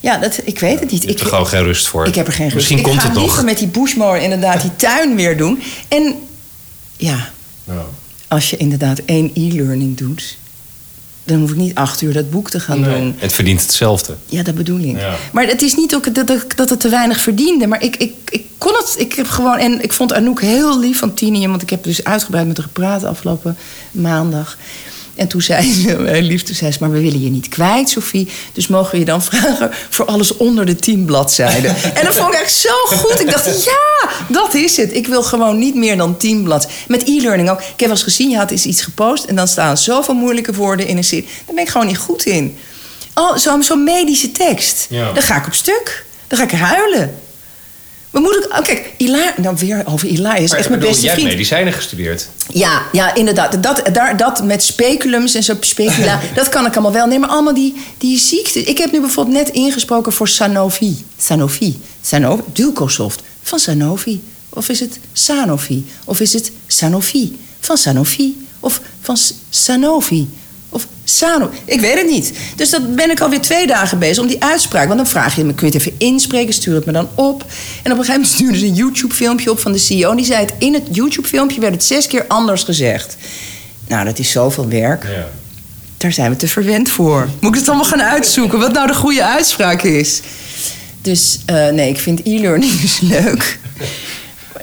[0.00, 1.02] Ja, dat, ik weet het niet.
[1.02, 2.06] Je hebt Ik, er gewoon geen rust voor.
[2.06, 2.54] ik heb er geen rust.
[2.56, 3.22] Misschien ik komt ga het nog.
[3.22, 5.62] liever met die bushmower inderdaad die tuin weer doen.
[5.88, 6.14] En
[6.96, 7.30] ja,
[7.64, 7.84] Ja.
[8.28, 10.38] als je inderdaad één e-learning doet...
[11.32, 13.00] dan hoef ik niet acht uur dat boek te gaan Nee.
[13.00, 13.14] doen.
[13.18, 14.14] Het verdient hetzelfde.
[14.26, 14.98] Ja, dat bedoel ik.
[15.00, 15.14] Ja.
[15.32, 17.66] Maar het is niet ook dat, dat, dat het te weinig verdiende.
[17.66, 18.94] Maar ik, ik, ik kon het.
[18.98, 19.58] Ik heb gewoon.
[19.58, 21.48] En ik vond Anouk heel lief van Tini.
[21.48, 23.56] Want ik heb dus uitgebreid met haar gepraat afgelopen
[23.90, 24.56] maandag.
[25.20, 26.78] En toen zei ze, heel lief, toen zei ze...
[26.80, 28.28] maar we willen je niet kwijt, Sophie.
[28.52, 31.76] Dus mogen we je dan vragen voor alles onder de tien bladzijden.
[31.98, 33.20] en dat vond ik echt zo goed.
[33.20, 34.94] Ik dacht, ja, dat is het.
[34.94, 36.78] Ik wil gewoon niet meer dan tien bladzijden.
[36.88, 37.58] Met e-learning ook.
[37.58, 39.24] Ik heb wel eens gezien, je had eens iets gepost...
[39.24, 41.26] en dan staan zoveel moeilijke woorden in een zin.
[41.46, 42.58] Daar ben ik gewoon niet goed in.
[43.14, 44.86] Oh, zo'n zo'n medische tekst.
[44.90, 45.12] Ja.
[45.12, 46.04] Dan ga ik op stuk.
[46.26, 47.14] Dan ga ik huilen.
[48.10, 48.58] Maar moet ik...
[48.58, 50.22] Oh, kijk, Ila, dan weer over Elias.
[50.24, 51.36] Maar Echt ik mijn beste jij hebt vriend.
[51.36, 52.28] medicijnen gestudeerd.
[52.52, 53.62] Ja, ja, inderdaad.
[53.62, 57.06] Dat, daar, dat met speculums en zo specula, dat kan ik allemaal wel.
[57.06, 58.60] Nee, maar allemaal die, die ziekte.
[58.62, 61.04] Ik heb nu bijvoorbeeld net ingesproken voor Sanofi.
[61.18, 61.80] Sanofi.
[62.02, 62.42] Sanofi.
[62.52, 63.20] Dulcosoft.
[63.42, 64.22] Van Sanofi.
[64.48, 65.86] Of is het Sanofi?
[66.04, 67.38] Of is het Sanofi?
[67.60, 68.46] Van Sanofi.
[68.60, 69.16] Of van
[69.50, 70.28] Sanofi.
[71.16, 71.50] Sano.
[71.64, 72.32] Ik weet het niet.
[72.56, 74.86] Dus dat ben ik alweer twee dagen bezig om die uitspraak.
[74.86, 76.54] Want dan vraag je me, kun je het even inspreken?
[76.54, 77.42] Stuur het me dan op.
[77.82, 80.10] En op een gegeven moment stuurde ze een YouTube-filmpje op van de CEO.
[80.10, 83.16] En die zei het in het YouTube-filmpje werd het zes keer anders gezegd.
[83.88, 85.02] Nou, dat is zoveel werk.
[85.04, 85.26] Ja.
[85.96, 87.28] Daar zijn we te verwend voor.
[87.40, 88.58] Moet ik het allemaal gaan uitzoeken?
[88.58, 90.20] Wat nou de goede uitspraak is?
[91.02, 93.58] Dus eh, nee, ik vind e-learning dus leuk.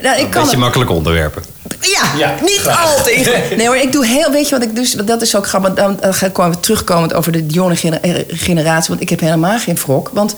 [0.02, 1.44] Nou, ik Een kan beetje het- makkelijke onderwerpen.
[1.80, 2.98] Ja, Ja, niet graag.
[2.98, 3.56] al te ingewikkeld.
[3.58, 4.32] Nee hoor, ik doe heel...
[4.32, 4.92] Weet je wat ik dus...
[4.92, 5.74] Dat is ook grappig.
[5.74, 8.90] Dan dan ga ik gewoon weer terugkomend over de jonge eh, generatie.
[8.90, 10.10] Want ik heb helemaal geen wrok.
[10.14, 10.36] Want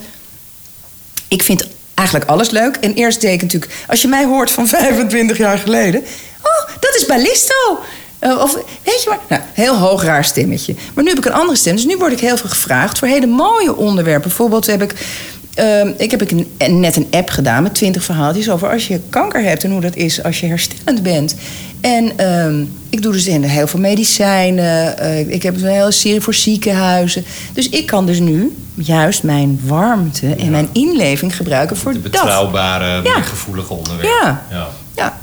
[1.27, 2.75] ik vind eigenlijk alles leuk.
[2.75, 3.71] En eerst deed ik natuurlijk...
[3.87, 6.01] Als je mij hoort van 25 jaar geleden...
[6.41, 7.79] Oh, dat is Ballisto.
[8.19, 8.53] Eh, of
[8.83, 9.19] weet je maar...
[9.27, 10.75] Nou, heel hoog raar stemmetje.
[10.93, 11.75] Maar nu heb ik een andere stem.
[11.75, 14.27] Dus nu word ik heel veel gevraagd voor hele mooie onderwerpen.
[14.27, 14.93] Bijvoorbeeld heb ik...
[15.53, 18.99] ehm, ik heb ik een, net een app gedaan met 20 verhaaltjes over als je
[19.09, 21.35] kanker hebt en hoe dat is als je herstellend bent.
[21.81, 24.97] En ehm, ik doe dus in heel veel medicijnen.
[24.97, 27.25] eh, ik heb een hele serie voor ziekenhuizen.
[27.53, 32.11] Dus ik kan dus nu juist mijn warmte en mijn inleving gebruiken voor De dat.
[32.11, 33.01] betrouwbare, Ja.
[33.01, 34.17] meer gevoelige onderwerpen.
[34.27, 34.43] Ja.
[34.51, 34.67] Ja.
[34.95, 35.17] Ja.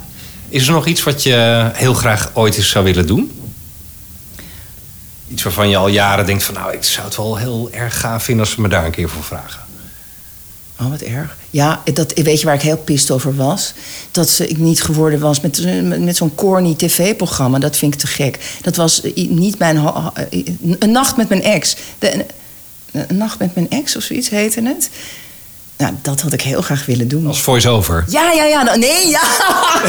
[0.49, 3.31] Is er nog iets wat je heel graag ooit eens zou willen doen?
[5.27, 6.53] Iets waarvan je al jaren denkt van...
[6.53, 9.09] nou, ik zou het wel heel erg gaaf vinden als ze me daar een keer
[9.09, 9.59] voor vragen.
[10.79, 11.37] Oh, wat erg.
[11.49, 13.73] Ja, dat, weet je waar ik heel pist over was?
[14.11, 17.59] Dat ze ik niet geworden was met, met zo'n corny tv-programma.
[17.59, 18.39] Dat vind ik te gek.
[18.61, 19.77] Dat was niet mijn...
[20.79, 21.75] Een nacht met mijn ex.
[21.99, 22.25] De, een,
[22.91, 24.89] een nacht met mijn ex of zoiets heette het.
[25.77, 27.27] Nou, dat had ik heel graag willen doen.
[27.27, 28.05] Als voice-over.
[28.07, 28.63] Ja, ja, ja.
[28.63, 29.21] nou, Nee, ja.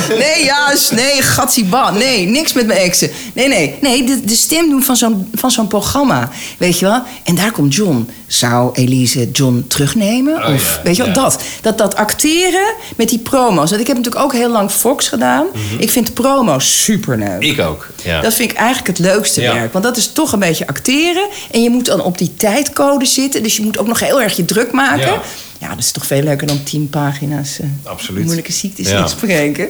[0.24, 0.92] Nee, juist.
[0.92, 1.90] Nee, gatsiba.
[1.90, 3.10] Nee, niks met mijn exen.
[3.32, 3.74] Nee, nee.
[3.80, 6.30] Nee, de, de stem doen van zo'n, van zo'n programma.
[6.58, 7.02] Weet je wel?
[7.24, 8.08] En daar komt John.
[8.26, 10.34] Zou Elise John terugnemen?
[10.46, 11.20] Oh, of ja, weet je wel, ja.
[11.20, 11.40] dat.
[11.62, 11.78] dat.
[11.78, 13.70] Dat acteren met die promo's.
[13.70, 15.46] Want ik heb natuurlijk ook heel lang Fox gedaan.
[15.78, 17.42] Ik vind promo's superleuk.
[17.42, 17.86] Ik ook.
[18.04, 18.20] Ja.
[18.20, 19.54] Dat vind ik eigenlijk het leukste Ja.
[19.54, 19.72] werk.
[19.72, 21.28] Want dat is toch een beetje acteren.
[21.50, 23.42] En je moet dan op die tijdcode zitten.
[23.42, 25.20] Dus je moet ook nog heel erg je druk maken.
[25.58, 25.68] Ja.
[25.68, 28.24] Dat is toch veel leuker dan tien pagina's Absoluut.
[28.24, 29.02] moeilijke ziektes Ja.
[29.02, 29.68] inspreken.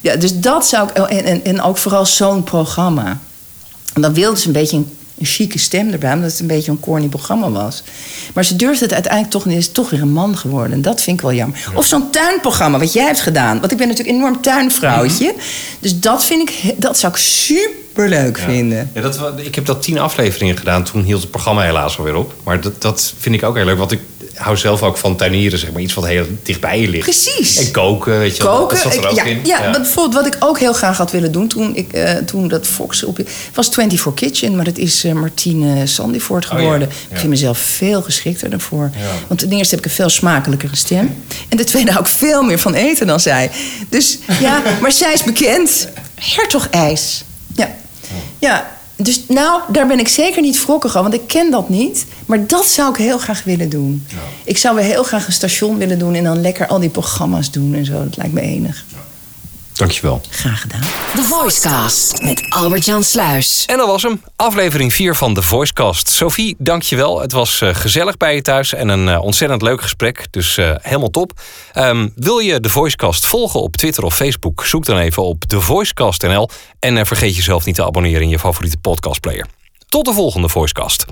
[0.00, 0.96] Ja, dus dat zou ik...
[0.96, 3.20] En, en, en ook vooral zo'n programma.
[3.94, 6.12] En dan wilde ze een beetje een, een chique stem erbij...
[6.12, 7.82] omdat het een beetje een corny programma was.
[8.34, 9.58] Maar ze durfde het uiteindelijk toch niet.
[9.58, 10.72] Is toch weer een man geworden.
[10.72, 11.58] En dat vind ik wel jammer.
[11.74, 13.60] Of zo'n tuinprogramma, wat jij hebt gedaan.
[13.60, 15.26] Want ik ben natuurlijk een enorm tuinvrouwtje.
[15.26, 15.40] Mhm.
[15.80, 18.90] Dus dat, vind ik, dat zou ik super leuk vinden.
[18.94, 20.84] Ja, dat, ik heb dat tien afleveringen gedaan.
[20.84, 22.34] Toen hield het programma helaas alweer op.
[22.44, 23.78] Maar dat, dat vind ik ook heel leuk.
[23.78, 24.00] Want ik
[24.34, 25.82] hou zelf ook van tuinieren, zeg maar.
[25.82, 27.02] Iets wat heel dichtbij je ligt.
[27.04, 27.56] Precies.
[27.66, 28.56] En koken, weet je wel.
[28.58, 29.40] Koken, Dat zat er ook ja, in.
[29.44, 32.48] ja, wat- bijvoorbeeld wat ik ook heel graag had willen doen toen, ik, eh, toen
[32.48, 33.18] dat Fox op
[33.54, 36.88] was 24 Kitchen, maar het is eh, Martine Sandyvoort Oh ja, geworden.
[36.88, 36.94] ja.
[37.14, 38.90] Ik vind mezelf veel geschikter daarvoor.
[38.98, 39.00] Ja.
[39.28, 41.22] Want ten eerste heb ik een veel smakelijkere stem.
[41.48, 43.50] En ten tweede hou ik veel meer van eten dan zij.
[43.88, 45.88] Dus ja, maar zij is bekend.
[46.14, 47.24] Hertog IJs.
[47.54, 47.74] Ja.
[48.38, 48.72] Ja.
[48.96, 52.06] Dus nou, daar ben ik zeker niet wrokkig over, want ik ken dat niet.
[52.26, 54.06] Maar dat zou ik heel graag willen doen.
[54.44, 57.50] Ik zou weer heel graag een station willen doen en dan lekker al die programma's
[57.50, 58.04] doen en zo.
[58.04, 58.84] Dat lijkt me enig.
[59.74, 60.20] Dankjewel.
[60.30, 60.80] Graag gedaan.
[61.14, 63.64] The Voicecast met Albert-Jan Sluis.
[63.66, 64.22] En dat was hem.
[64.36, 66.08] Aflevering 4 van The Voicecast.
[66.10, 67.20] Sophie, dankjewel.
[67.20, 70.26] Het was eh, gezellig bij je thuis en een eh, ontzettend leuk gesprek.
[70.30, 71.40] Dus eh, helemaal top.
[71.72, 74.66] Ehm, wil je The Voicecast volgen op Twitter of Facebook?
[74.66, 76.48] Zoek dan even op The Voicecast NL.
[76.78, 79.46] En eh, vergeet jezelf niet te abonneren in je favoriete podcastplayer.
[79.88, 81.04] Tot de volgende Voicecast.